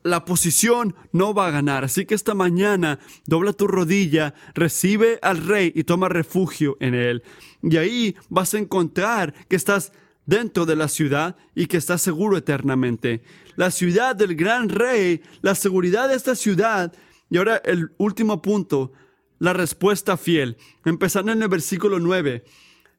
La 0.02 0.26
posición 0.26 0.94
no 1.12 1.32
va 1.32 1.46
a 1.46 1.50
ganar, 1.50 1.84
así 1.84 2.04
que 2.04 2.14
esta 2.14 2.34
mañana 2.34 2.98
dobla 3.24 3.54
tu 3.54 3.66
rodilla, 3.66 4.34
recibe 4.54 5.18
al 5.22 5.46
rey 5.46 5.72
y 5.74 5.84
toma 5.84 6.10
refugio 6.10 6.76
en 6.80 6.94
él. 6.94 7.22
Y 7.64 7.76
ahí 7.78 8.16
vas 8.28 8.52
a 8.54 8.58
encontrar 8.58 9.34
que 9.48 9.56
estás 9.56 9.92
dentro 10.26 10.66
de 10.66 10.76
la 10.76 10.88
ciudad 10.88 11.36
y 11.54 11.66
que 11.66 11.78
estás 11.78 12.02
seguro 12.02 12.36
eternamente. 12.36 13.22
La 13.56 13.70
ciudad 13.70 14.14
del 14.14 14.36
gran 14.36 14.68
rey, 14.68 15.22
la 15.40 15.54
seguridad 15.54 16.08
de 16.08 16.14
esta 16.14 16.34
ciudad. 16.34 16.92
Y 17.30 17.38
ahora 17.38 17.56
el 17.64 17.92
último 17.96 18.42
punto, 18.42 18.92
la 19.38 19.54
respuesta 19.54 20.16
fiel. 20.16 20.58
Empezando 20.84 21.32
en 21.32 21.42
el 21.42 21.48
versículo 21.48 21.98
9. 21.98 22.44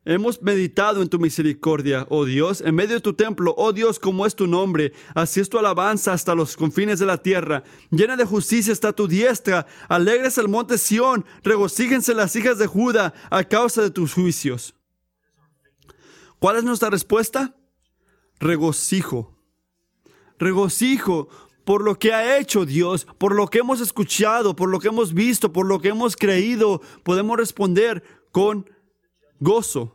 Hemos 0.08 0.40
meditado 0.40 1.02
en 1.02 1.10
tu 1.10 1.18
misericordia, 1.18 2.06
oh 2.10 2.26
Dios, 2.26 2.62
en 2.62 2.76
medio 2.76 2.94
de 2.94 3.02
tu 3.02 3.14
templo, 3.14 3.56
oh 3.58 3.74
Dios, 3.74 3.98
como 3.98 4.28
es 4.28 4.36
tu 4.36 4.46
nombre. 4.46 4.94
Así 5.16 5.40
es 5.40 5.50
tu 5.50 5.58
alabanza 5.58 6.14
hasta 6.14 6.36
los 6.36 6.56
confines 6.56 7.00
de 7.00 7.08
la 7.08 7.18
tierra. 7.18 7.64
Llena 7.90 8.16
de 8.16 8.24
justicia 8.24 8.72
está 8.72 8.94
tu 8.94 9.08
diestra. 9.08 9.66
Alegres 9.90 10.38
el 10.38 10.48
monte 10.48 10.78
Sión, 10.78 11.26
regocíjense 11.42 12.14
las 12.14 12.36
hijas 12.36 12.60
de 12.60 12.68
Judá 12.68 13.16
a 13.32 13.44
causa 13.46 13.82
de 13.82 13.90
tus 13.90 14.14
juicios. 14.14 14.76
¿Cuál 16.38 16.58
es 16.58 16.64
nuestra 16.64 16.92
respuesta? 16.92 17.56
Regocijo. 18.40 19.36
Regocijo 20.38 21.30
por 21.64 21.84
lo 21.84 21.98
que 21.98 22.14
ha 22.14 22.38
hecho 22.38 22.68
Dios, 22.68 23.08
por 23.18 23.34
lo 23.34 23.48
que 23.48 23.58
hemos 23.58 23.82
escuchado, 23.82 24.56
por 24.56 24.70
lo 24.70 24.80
que 24.80 24.90
hemos 24.90 25.16
visto, 25.16 25.52
por 25.52 25.66
lo 25.66 25.80
que 25.80 25.88
hemos 25.90 26.16
creído. 26.16 26.80
Podemos 27.04 27.38
responder 27.38 28.04
con 28.32 28.70
gozo. 29.40 29.95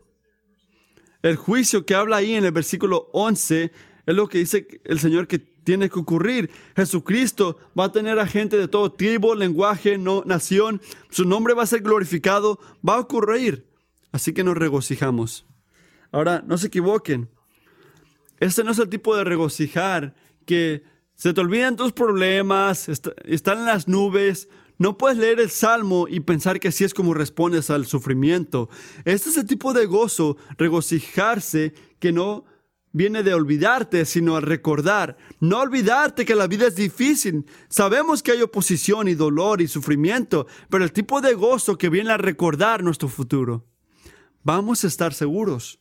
El 1.23 1.37
juicio 1.37 1.85
que 1.85 1.95
habla 1.95 2.17
ahí 2.17 2.35
en 2.35 2.45
el 2.45 2.53
versículo 2.53 3.09
11 3.13 3.73
es 4.07 4.15
lo 4.15 4.29
que 4.29 4.39
dice 4.39 4.67
el 4.85 4.99
Señor 4.99 5.27
que 5.27 5.39
tiene 5.39 5.91
que 5.91 5.99
ocurrir. 5.99 6.51
Jesucristo 6.75 7.59
va 7.79 7.85
a 7.85 7.93
tener 7.93 8.19
a 8.19 8.27
gente 8.27 8.57
de 8.57 8.69
todo 8.69 8.93
tribu, 8.93 9.35
lenguaje, 9.35 9.99
no, 9.99 10.23
nación. 10.25 10.81
Su 11.11 11.25
nombre 11.25 11.55
va 11.55 11.63
a 11.65 11.67
ser 11.67 11.83
glorificado, 11.83 12.59
va 12.87 12.95
a 12.95 13.01
ocurrir. 13.01 13.67
Así 14.13 14.33
que 14.33 14.43
nos 14.43 14.57
regocijamos. 14.57 15.47
Ahora, 16.11 16.43
no 16.47 16.59
se 16.59 16.69
equivoquen. 16.69 17.29
Este 18.39 18.65
no 18.65 18.73
es 18.73 18.79
el 18.79 18.89
tipo 18.89 19.15
de 19.15 19.25
regocijar 19.25 20.15
que 20.47 20.83
se 21.15 21.35
te 21.35 21.41
olvidan 21.41 21.77
tus 21.77 21.93
problemas, 21.93 22.89
están 22.89 23.59
en 23.59 23.67
las 23.67 23.87
nubes, 23.87 24.49
no 24.81 24.97
puedes 24.97 25.19
leer 25.19 25.41
el 25.41 25.51
Salmo 25.51 26.07
y 26.09 26.21
pensar 26.21 26.59
que 26.59 26.69
así 26.69 26.85
es 26.85 26.95
como 26.95 27.13
respondes 27.13 27.69
al 27.69 27.85
sufrimiento. 27.85 28.71
Este 29.05 29.29
es 29.29 29.37
el 29.37 29.45
tipo 29.45 29.75
de 29.75 29.85
gozo, 29.85 30.39
regocijarse, 30.57 31.75
que 31.99 32.13
no 32.13 32.47
viene 32.91 33.23
de 33.23 33.35
olvidarte, 33.35 34.07
sino 34.07 34.37
a 34.37 34.41
recordar. 34.41 35.19
No 35.39 35.59
olvidarte 35.59 36.25
que 36.25 36.35
la 36.35 36.47
vida 36.47 36.67
es 36.67 36.77
difícil. 36.77 37.45
Sabemos 37.69 38.23
que 38.23 38.33
hay 38.33 38.41
oposición 38.41 39.07
y 39.09 39.15
dolor 39.15 39.61
y 39.61 39.69
sufrimiento, 39.69 40.47
pero 40.71 40.83
el 40.83 40.93
tipo 40.93 41.21
de 41.21 41.35
gozo 41.35 41.77
que 41.77 41.91
viene 41.91 42.13
a 42.13 42.17
recordar 42.17 42.83
nuestro 42.83 43.11
futuro. 43.11 43.67
Vamos 44.45 44.83
a 44.85 44.87
estar 44.87 45.13
seguros. 45.13 45.79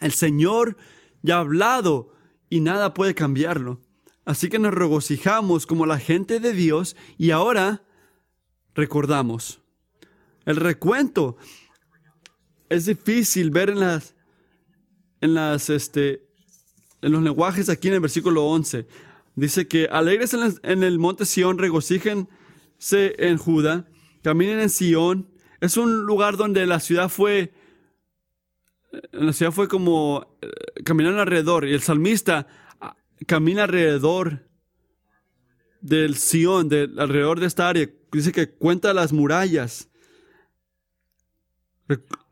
El 0.00 0.12
Señor 0.12 0.78
ya 1.20 1.36
ha 1.36 1.40
hablado 1.40 2.14
y 2.48 2.60
nada 2.60 2.94
puede 2.94 3.14
cambiarlo. 3.14 3.82
Así 4.26 4.48
que 4.48 4.58
nos 4.58 4.74
regocijamos 4.74 5.66
como 5.66 5.86
la 5.86 6.00
gente 6.00 6.40
de 6.40 6.52
Dios 6.52 6.96
y 7.16 7.30
ahora 7.30 7.84
recordamos. 8.74 9.60
El 10.44 10.56
recuento 10.56 11.36
es 12.68 12.86
difícil 12.86 13.50
ver 13.50 13.70
en 13.70 13.78
las, 13.78 14.16
en 15.20 15.34
las, 15.34 15.70
este, 15.70 16.26
en 17.02 17.12
los 17.12 17.22
lenguajes 17.22 17.68
aquí 17.68 17.86
en 17.86 17.94
el 17.94 18.00
versículo 18.00 18.46
11. 18.46 18.88
Dice 19.36 19.68
que 19.68 19.86
alegres 19.86 20.34
en, 20.34 20.82
el 20.82 20.98
monte 20.98 21.24
Sión, 21.24 21.58
regocíjense 21.58 22.26
en 22.90 23.38
Judá, 23.38 23.88
caminen 24.22 24.58
en 24.58 24.70
Sión, 24.70 25.28
Es 25.60 25.76
un 25.76 26.00
lugar 26.04 26.36
donde 26.36 26.66
la 26.66 26.80
ciudad 26.80 27.08
fue, 27.08 27.54
la 29.12 29.32
ciudad 29.32 29.52
fue 29.52 29.68
como 29.68 30.36
eh, 30.42 30.50
alrededor 30.84 31.68
y 31.68 31.74
el 31.74 31.80
salmista 31.80 32.48
camina 33.24 33.64
alrededor 33.64 34.46
del 35.80 36.16
Sion, 36.16 36.68
de, 36.68 36.90
alrededor 36.98 37.40
de 37.40 37.46
esta 37.46 37.68
área. 37.68 37.88
Dice 38.12 38.32
que 38.32 38.50
cuenta 38.50 38.92
las 38.92 39.12
murallas, 39.12 39.88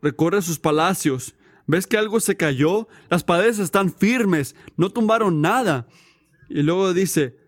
recorre 0.02 0.42
sus 0.42 0.58
palacios. 0.58 1.34
¿Ves 1.66 1.86
que 1.86 1.96
algo 1.96 2.20
se 2.20 2.36
cayó? 2.36 2.88
Las 3.08 3.24
paredes 3.24 3.58
están 3.58 3.92
firmes, 3.92 4.54
no 4.76 4.90
tumbaron 4.90 5.40
nada. 5.40 5.86
Y 6.48 6.62
luego 6.62 6.92
dice, 6.92 7.38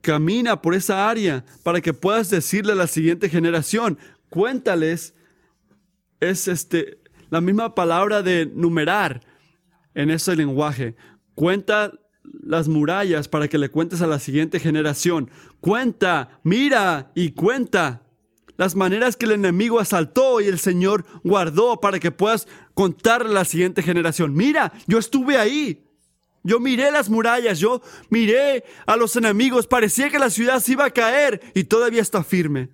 camina 0.00 0.62
por 0.62 0.74
esa 0.74 1.08
área 1.08 1.44
para 1.62 1.80
que 1.80 1.94
puedas 1.94 2.30
decirle 2.30 2.72
a 2.72 2.76
la 2.76 2.86
siguiente 2.86 3.28
generación, 3.28 3.98
cuéntales, 4.30 5.14
es 6.18 6.48
este, 6.48 6.98
la 7.30 7.40
misma 7.40 7.74
palabra 7.74 8.22
de 8.22 8.46
numerar 8.46 9.20
en 9.94 10.10
ese 10.10 10.34
lenguaje. 10.34 10.96
Cuenta 11.34 11.92
las 12.42 12.68
murallas 12.68 13.28
para 13.28 13.48
que 13.48 13.58
le 13.58 13.70
cuentes 13.70 14.02
a 14.02 14.06
la 14.06 14.18
siguiente 14.18 14.60
generación. 14.60 15.30
Cuenta, 15.60 16.40
mira 16.42 17.10
y 17.14 17.32
cuenta 17.32 18.02
las 18.56 18.74
maneras 18.74 19.16
que 19.16 19.26
el 19.26 19.32
enemigo 19.32 19.80
asaltó 19.80 20.40
y 20.40 20.46
el 20.46 20.58
Señor 20.58 21.04
guardó 21.22 21.80
para 21.80 21.98
que 21.98 22.10
puedas 22.10 22.48
contarle 22.74 23.30
a 23.30 23.34
la 23.34 23.44
siguiente 23.44 23.82
generación. 23.82 24.34
Mira, 24.34 24.72
yo 24.86 24.98
estuve 24.98 25.36
ahí. 25.36 25.82
Yo 26.42 26.60
miré 26.60 26.92
las 26.92 27.10
murallas, 27.10 27.58
yo 27.58 27.82
miré 28.08 28.64
a 28.86 28.96
los 28.96 29.16
enemigos, 29.16 29.66
parecía 29.66 30.10
que 30.10 30.20
la 30.20 30.30
ciudad 30.30 30.60
se 30.60 30.72
iba 30.72 30.84
a 30.84 30.90
caer 30.90 31.40
y 31.54 31.64
todavía 31.64 32.00
está 32.00 32.22
firme. 32.22 32.70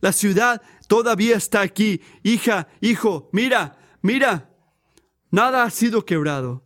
La 0.00 0.12
ciudad 0.12 0.60
todavía 0.88 1.36
está 1.36 1.60
aquí. 1.60 2.00
Hija, 2.24 2.66
hijo, 2.80 3.30
mira, 3.32 3.78
mira, 4.02 4.50
nada 5.30 5.62
ha 5.62 5.70
sido 5.70 6.04
quebrado. 6.04 6.64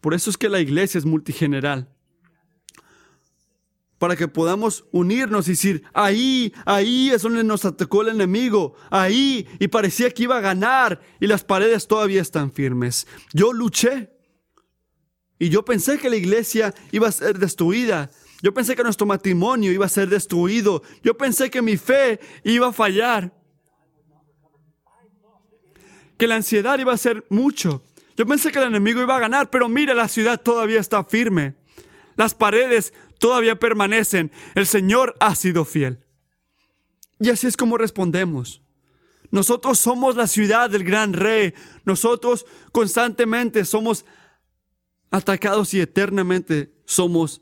Por 0.00 0.14
eso 0.14 0.30
es 0.30 0.36
que 0.36 0.48
la 0.48 0.60
iglesia 0.60 0.98
es 0.98 1.04
multigeneral. 1.04 1.88
Para 3.98 4.14
que 4.14 4.28
podamos 4.28 4.84
unirnos 4.92 5.48
y 5.48 5.52
decir, 5.52 5.82
ahí, 5.92 6.52
ahí 6.64 7.10
es 7.10 7.22
donde 7.22 7.42
nos 7.42 7.64
atacó 7.64 8.02
el 8.02 8.08
enemigo, 8.08 8.74
ahí, 8.90 9.48
y 9.58 9.66
parecía 9.66 10.10
que 10.10 10.22
iba 10.22 10.36
a 10.36 10.40
ganar, 10.40 11.00
y 11.18 11.26
las 11.26 11.42
paredes 11.42 11.88
todavía 11.88 12.22
están 12.22 12.52
firmes. 12.52 13.08
Yo 13.32 13.52
luché, 13.52 14.10
y 15.40 15.48
yo 15.48 15.64
pensé 15.64 15.98
que 15.98 16.10
la 16.10 16.16
iglesia 16.16 16.74
iba 16.92 17.08
a 17.08 17.12
ser 17.12 17.40
destruida, 17.40 18.08
yo 18.40 18.54
pensé 18.54 18.76
que 18.76 18.84
nuestro 18.84 19.04
matrimonio 19.04 19.72
iba 19.72 19.86
a 19.86 19.88
ser 19.88 20.08
destruido, 20.08 20.82
yo 21.02 21.16
pensé 21.18 21.50
que 21.50 21.60
mi 21.60 21.76
fe 21.76 22.20
iba 22.44 22.68
a 22.68 22.72
fallar, 22.72 23.32
que 26.16 26.28
la 26.28 26.36
ansiedad 26.36 26.78
iba 26.78 26.92
a 26.92 26.98
ser 26.98 27.26
mucho, 27.30 27.82
yo 28.18 28.26
pensé 28.26 28.50
que 28.50 28.58
el 28.58 28.64
enemigo 28.64 29.00
iba 29.00 29.14
a 29.14 29.20
ganar, 29.20 29.48
pero 29.48 29.68
mira, 29.68 29.94
la 29.94 30.08
ciudad 30.08 30.40
todavía 30.40 30.80
está 30.80 31.04
firme. 31.04 31.54
Las 32.16 32.34
paredes 32.34 32.92
todavía 33.20 33.60
permanecen. 33.60 34.32
El 34.56 34.66
Señor 34.66 35.14
ha 35.20 35.36
sido 35.36 35.64
fiel. 35.64 36.04
Y 37.20 37.30
así 37.30 37.46
es 37.46 37.56
como 37.56 37.78
respondemos. 37.78 38.60
Nosotros 39.30 39.78
somos 39.78 40.16
la 40.16 40.26
ciudad 40.26 40.68
del 40.68 40.82
gran 40.82 41.12
rey. 41.12 41.54
Nosotros 41.84 42.44
constantemente 42.72 43.64
somos 43.64 44.04
atacados 45.12 45.72
y 45.72 45.80
eternamente 45.80 46.72
somos 46.86 47.40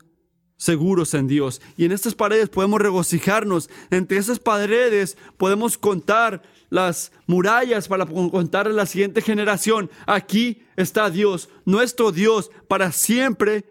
seguros 0.59 1.15
en 1.15 1.27
Dios. 1.27 1.63
Y 1.79 1.87
en 1.87 1.93
estas 1.93 2.15
paredes 2.15 2.51
podemos 2.51 2.83
regocijarnos. 2.83 3.71
Entre 3.91 4.19
esas 4.19 4.41
paredes 4.41 5.17
podemos 5.39 5.79
contar 5.79 6.43
las 6.71 7.13
murallas 7.27 7.89
para 7.89 8.07
contar 8.07 8.67
a 8.67 8.73
la 8.73 8.87
siguiente 8.87 9.23
generación. 9.23 9.91
Aquí 10.07 10.63
está 10.77 11.11
Dios, 11.11 11.49
nuestro 11.65 12.13
Dios, 12.13 12.51
para 12.69 12.93
siempre 12.93 13.65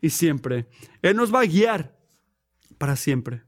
y 0.00 0.10
siempre. 0.10 0.66
Él 1.00 1.16
nos 1.16 1.32
va 1.34 1.40
a 1.40 1.46
guiar 1.46 1.96
para 2.78 2.96
siempre. 2.96 3.42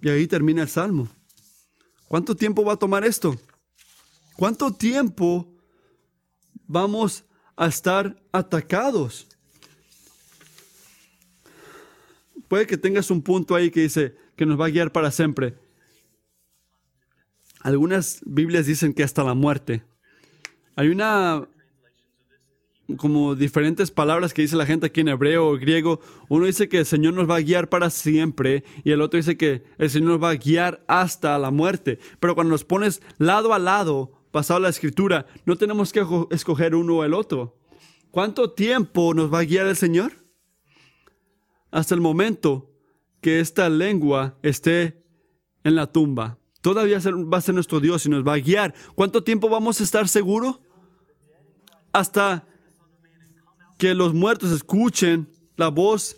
Y 0.00 0.08
ahí 0.08 0.26
termina 0.26 0.62
el 0.62 0.68
Salmo. 0.68 1.08
¿Cuánto 2.08 2.34
tiempo 2.34 2.64
va 2.64 2.74
a 2.74 2.78
tomar 2.78 3.04
esto? 3.04 3.38
¿Cuánto 4.36 4.72
tiempo 4.72 5.54
vamos 6.66 7.24
a 7.56 7.66
estar 7.68 8.20
atacados? 8.32 9.28
Puede 12.48 12.66
que 12.66 12.76
tengas 12.76 13.10
un 13.10 13.22
punto 13.22 13.54
ahí 13.54 13.70
que 13.70 13.80
dice 13.80 14.16
que 14.36 14.44
nos 14.44 14.60
va 14.60 14.66
a 14.66 14.70
guiar 14.70 14.92
para 14.92 15.10
siempre. 15.10 15.61
Algunas 17.62 18.20
Biblias 18.26 18.66
dicen 18.66 18.92
que 18.92 19.04
hasta 19.04 19.24
la 19.24 19.34
muerte. 19.34 19.84
Hay 20.74 20.88
una 20.88 21.48
como 22.96 23.34
diferentes 23.34 23.90
palabras 23.90 24.34
que 24.34 24.42
dice 24.42 24.56
la 24.56 24.66
gente 24.66 24.86
aquí 24.86 25.00
en 25.00 25.08
hebreo 25.08 25.48
o 25.48 25.56
griego. 25.56 26.00
Uno 26.28 26.46
dice 26.46 26.68
que 26.68 26.78
el 26.78 26.86
Señor 26.86 27.14
nos 27.14 27.30
va 27.30 27.36
a 27.36 27.40
guiar 27.40 27.68
para 27.68 27.90
siempre 27.90 28.64
y 28.84 28.90
el 28.90 29.00
otro 29.00 29.16
dice 29.16 29.36
que 29.36 29.62
el 29.78 29.90
Señor 29.90 30.10
nos 30.10 30.22
va 30.22 30.30
a 30.30 30.36
guiar 30.36 30.84
hasta 30.88 31.38
la 31.38 31.50
muerte. 31.50 31.98
Pero 32.20 32.34
cuando 32.34 32.50
nos 32.50 32.64
pones 32.64 33.00
lado 33.18 33.54
a 33.54 33.58
lado, 33.58 34.12
pasado 34.30 34.60
la 34.60 34.68
escritura, 34.68 35.26
no 35.46 35.56
tenemos 35.56 35.92
que 35.92 36.04
escoger 36.30 36.74
uno 36.74 36.96
o 36.96 37.04
el 37.04 37.14
otro. 37.14 37.56
¿Cuánto 38.10 38.50
tiempo 38.50 39.14
nos 39.14 39.32
va 39.32 39.40
a 39.40 39.44
guiar 39.44 39.66
el 39.66 39.76
Señor? 39.76 40.12
Hasta 41.70 41.94
el 41.94 42.00
momento 42.00 42.70
que 43.20 43.40
esta 43.40 43.68
lengua 43.70 44.36
esté 44.42 45.02
en 45.64 45.76
la 45.76 45.86
tumba. 45.86 46.38
Todavía 46.62 46.98
va 47.04 47.38
a 47.38 47.42
ser 47.42 47.54
nuestro 47.54 47.80
Dios 47.80 48.06
y 48.06 48.08
nos 48.08 48.26
va 48.26 48.34
a 48.34 48.38
guiar. 48.38 48.72
¿Cuánto 48.94 49.22
tiempo 49.22 49.48
vamos 49.48 49.80
a 49.80 49.84
estar 49.84 50.08
seguros? 50.08 50.60
Hasta 51.92 52.46
que 53.78 53.94
los 53.94 54.14
muertos 54.14 54.52
escuchen 54.52 55.28
la 55.56 55.68
voz 55.68 56.16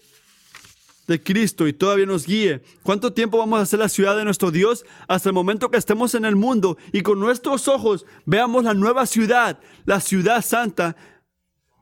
de 1.06 1.22
Cristo 1.22 1.66
y 1.66 1.72
todavía 1.72 2.04
nos 2.04 2.26
guíe. 2.26 2.62
¿Cuánto 2.82 3.14
tiempo 3.14 3.38
vamos 3.38 3.58
a 3.58 3.66
ser 3.66 3.78
la 3.78 3.88
ciudad 3.88 4.16
de 4.16 4.24
nuestro 4.24 4.50
Dios? 4.50 4.84
Hasta 5.08 5.30
el 5.30 5.34
momento 5.34 5.70
que 5.70 5.78
estemos 5.78 6.14
en 6.14 6.26
el 6.26 6.36
mundo 6.36 6.76
y 6.92 7.00
con 7.00 7.18
nuestros 7.18 7.66
ojos 7.66 8.04
veamos 8.26 8.64
la 8.64 8.74
nueva 8.74 9.06
ciudad, 9.06 9.58
la 9.86 10.00
ciudad 10.00 10.44
santa, 10.44 10.94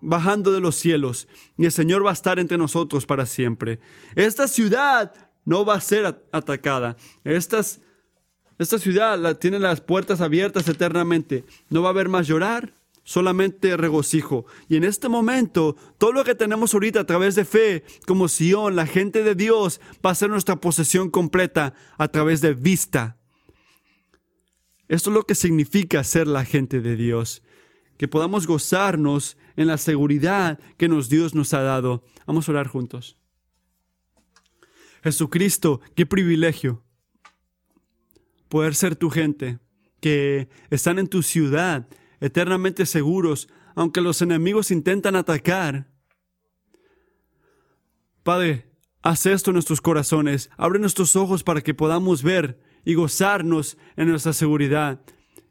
bajando 0.01 0.53
de 0.53 0.61
los 0.61 0.77
cielos. 0.77 1.27
Y 1.59 1.65
el 1.65 1.73
Señor 1.73 2.07
va 2.07 2.11
a 2.11 2.15
estar 2.15 2.39
entre 2.39 2.59
nosotros 2.59 3.07
para 3.07 3.27
siempre. 3.27 3.81
Esta 4.15 4.47
ciudad 4.47 5.13
no 5.45 5.65
va 5.65 5.75
a 5.75 5.81
ser 5.81 6.25
atacada. 6.31 6.97
Estas 7.25 7.81
esta 8.63 8.79
ciudad 8.79 9.39
tiene 9.39 9.59
las 9.59 9.81
puertas 9.81 10.21
abiertas 10.21 10.69
eternamente. 10.69 11.45
No 11.71 11.83
va 11.83 11.89
a 11.89 11.93
haber 11.93 12.09
más 12.09 12.27
llorar, 12.27 12.75
solamente 13.05 13.77
regocijo. 13.77 14.47
Y 14.69 14.77
en 14.77 14.85
este 14.85 15.09
momento, 15.09 15.77
todo 15.99 16.13
lo 16.13 16.25
que 16.25 16.35
tenemos 16.35 16.75
ahorita 16.75 17.01
a 17.01 17.07
través 17.07 17.35
de 17.35 17.45
fe, 17.45 17.85
como 18.07 18.29
Sion, 18.29 18.77
la 18.77 18.87
gente 18.87 19.23
de 19.23 19.35
Dios, 19.35 19.81
va 20.05 20.11
a 20.11 20.15
ser 20.15 20.31
nuestra 20.31 20.57
posesión 20.57 21.11
completa 21.11 21.75
a 21.99 22.09
través 22.09 22.41
de 22.41 22.55
vista. 22.55 23.17
Esto 24.89 25.11
es 25.11 25.15
lo 25.15 25.23
que 25.25 25.35
significa 25.35 26.05
ser 26.05 26.27
la 26.27 26.45
gente 26.45 26.81
de 26.81 26.97
Dios. 26.97 27.43
Que 27.97 28.09
podamos 28.09 28.47
gozarnos 28.47 29.37
en 29.57 29.67
la 29.69 29.79
seguridad 29.79 30.59
que 30.77 30.89
nos 30.89 31.09
Dios 31.09 31.35
nos 31.35 31.55
ha 31.55 31.63
dado. 31.63 32.05
Vamos 32.27 32.49
a 32.49 32.53
orar 32.53 32.67
juntos. 32.67 33.17
Jesucristo, 35.03 35.81
qué 35.95 36.07
privilegio 36.07 36.83
poder 38.53 38.75
ser 38.75 38.97
tu 38.97 39.09
gente, 39.09 39.61
que 39.99 40.47
están 40.69 40.99
en 40.99 41.09
tu 41.09 41.23
ciudad 41.23 41.89
eternamente 42.21 42.85
seguros, 42.85 43.49
aunque 43.75 44.03
los 44.03 44.21
enemigos 44.21 44.71
intentan 44.71 45.17
atacar. 45.17 45.91
Padre, 48.23 48.71
haz 49.01 49.25
esto 49.25 49.53
en 49.53 49.55
nuestros 49.55 49.81
corazones, 49.81 50.51
abre 50.59 50.79
nuestros 50.79 51.17
ojos 51.17 51.43
para 51.43 51.63
que 51.63 51.73
podamos 51.73 52.23
ver 52.23 52.61
y 52.85 52.93
gozarnos 52.93 53.79
en 53.97 54.11
nuestra 54.11 54.35
seguridad 54.35 55.01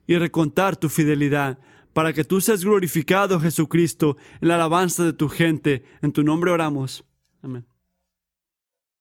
y 0.05 0.15
recontar 0.19 0.77
tu 0.77 0.87
fidelidad, 0.87 1.57
para 1.93 2.13
que 2.13 2.23
tú 2.23 2.39
seas 2.39 2.63
glorificado, 2.63 3.39
Jesucristo, 3.39 4.15
en 4.41 4.49
la 4.49 4.55
alabanza 4.55 5.03
de 5.03 5.13
tu 5.13 5.27
gente. 5.27 5.83
En 6.03 6.11
tu 6.11 6.23
nombre 6.23 6.51
oramos. 6.51 7.03
Amén. 7.41 7.70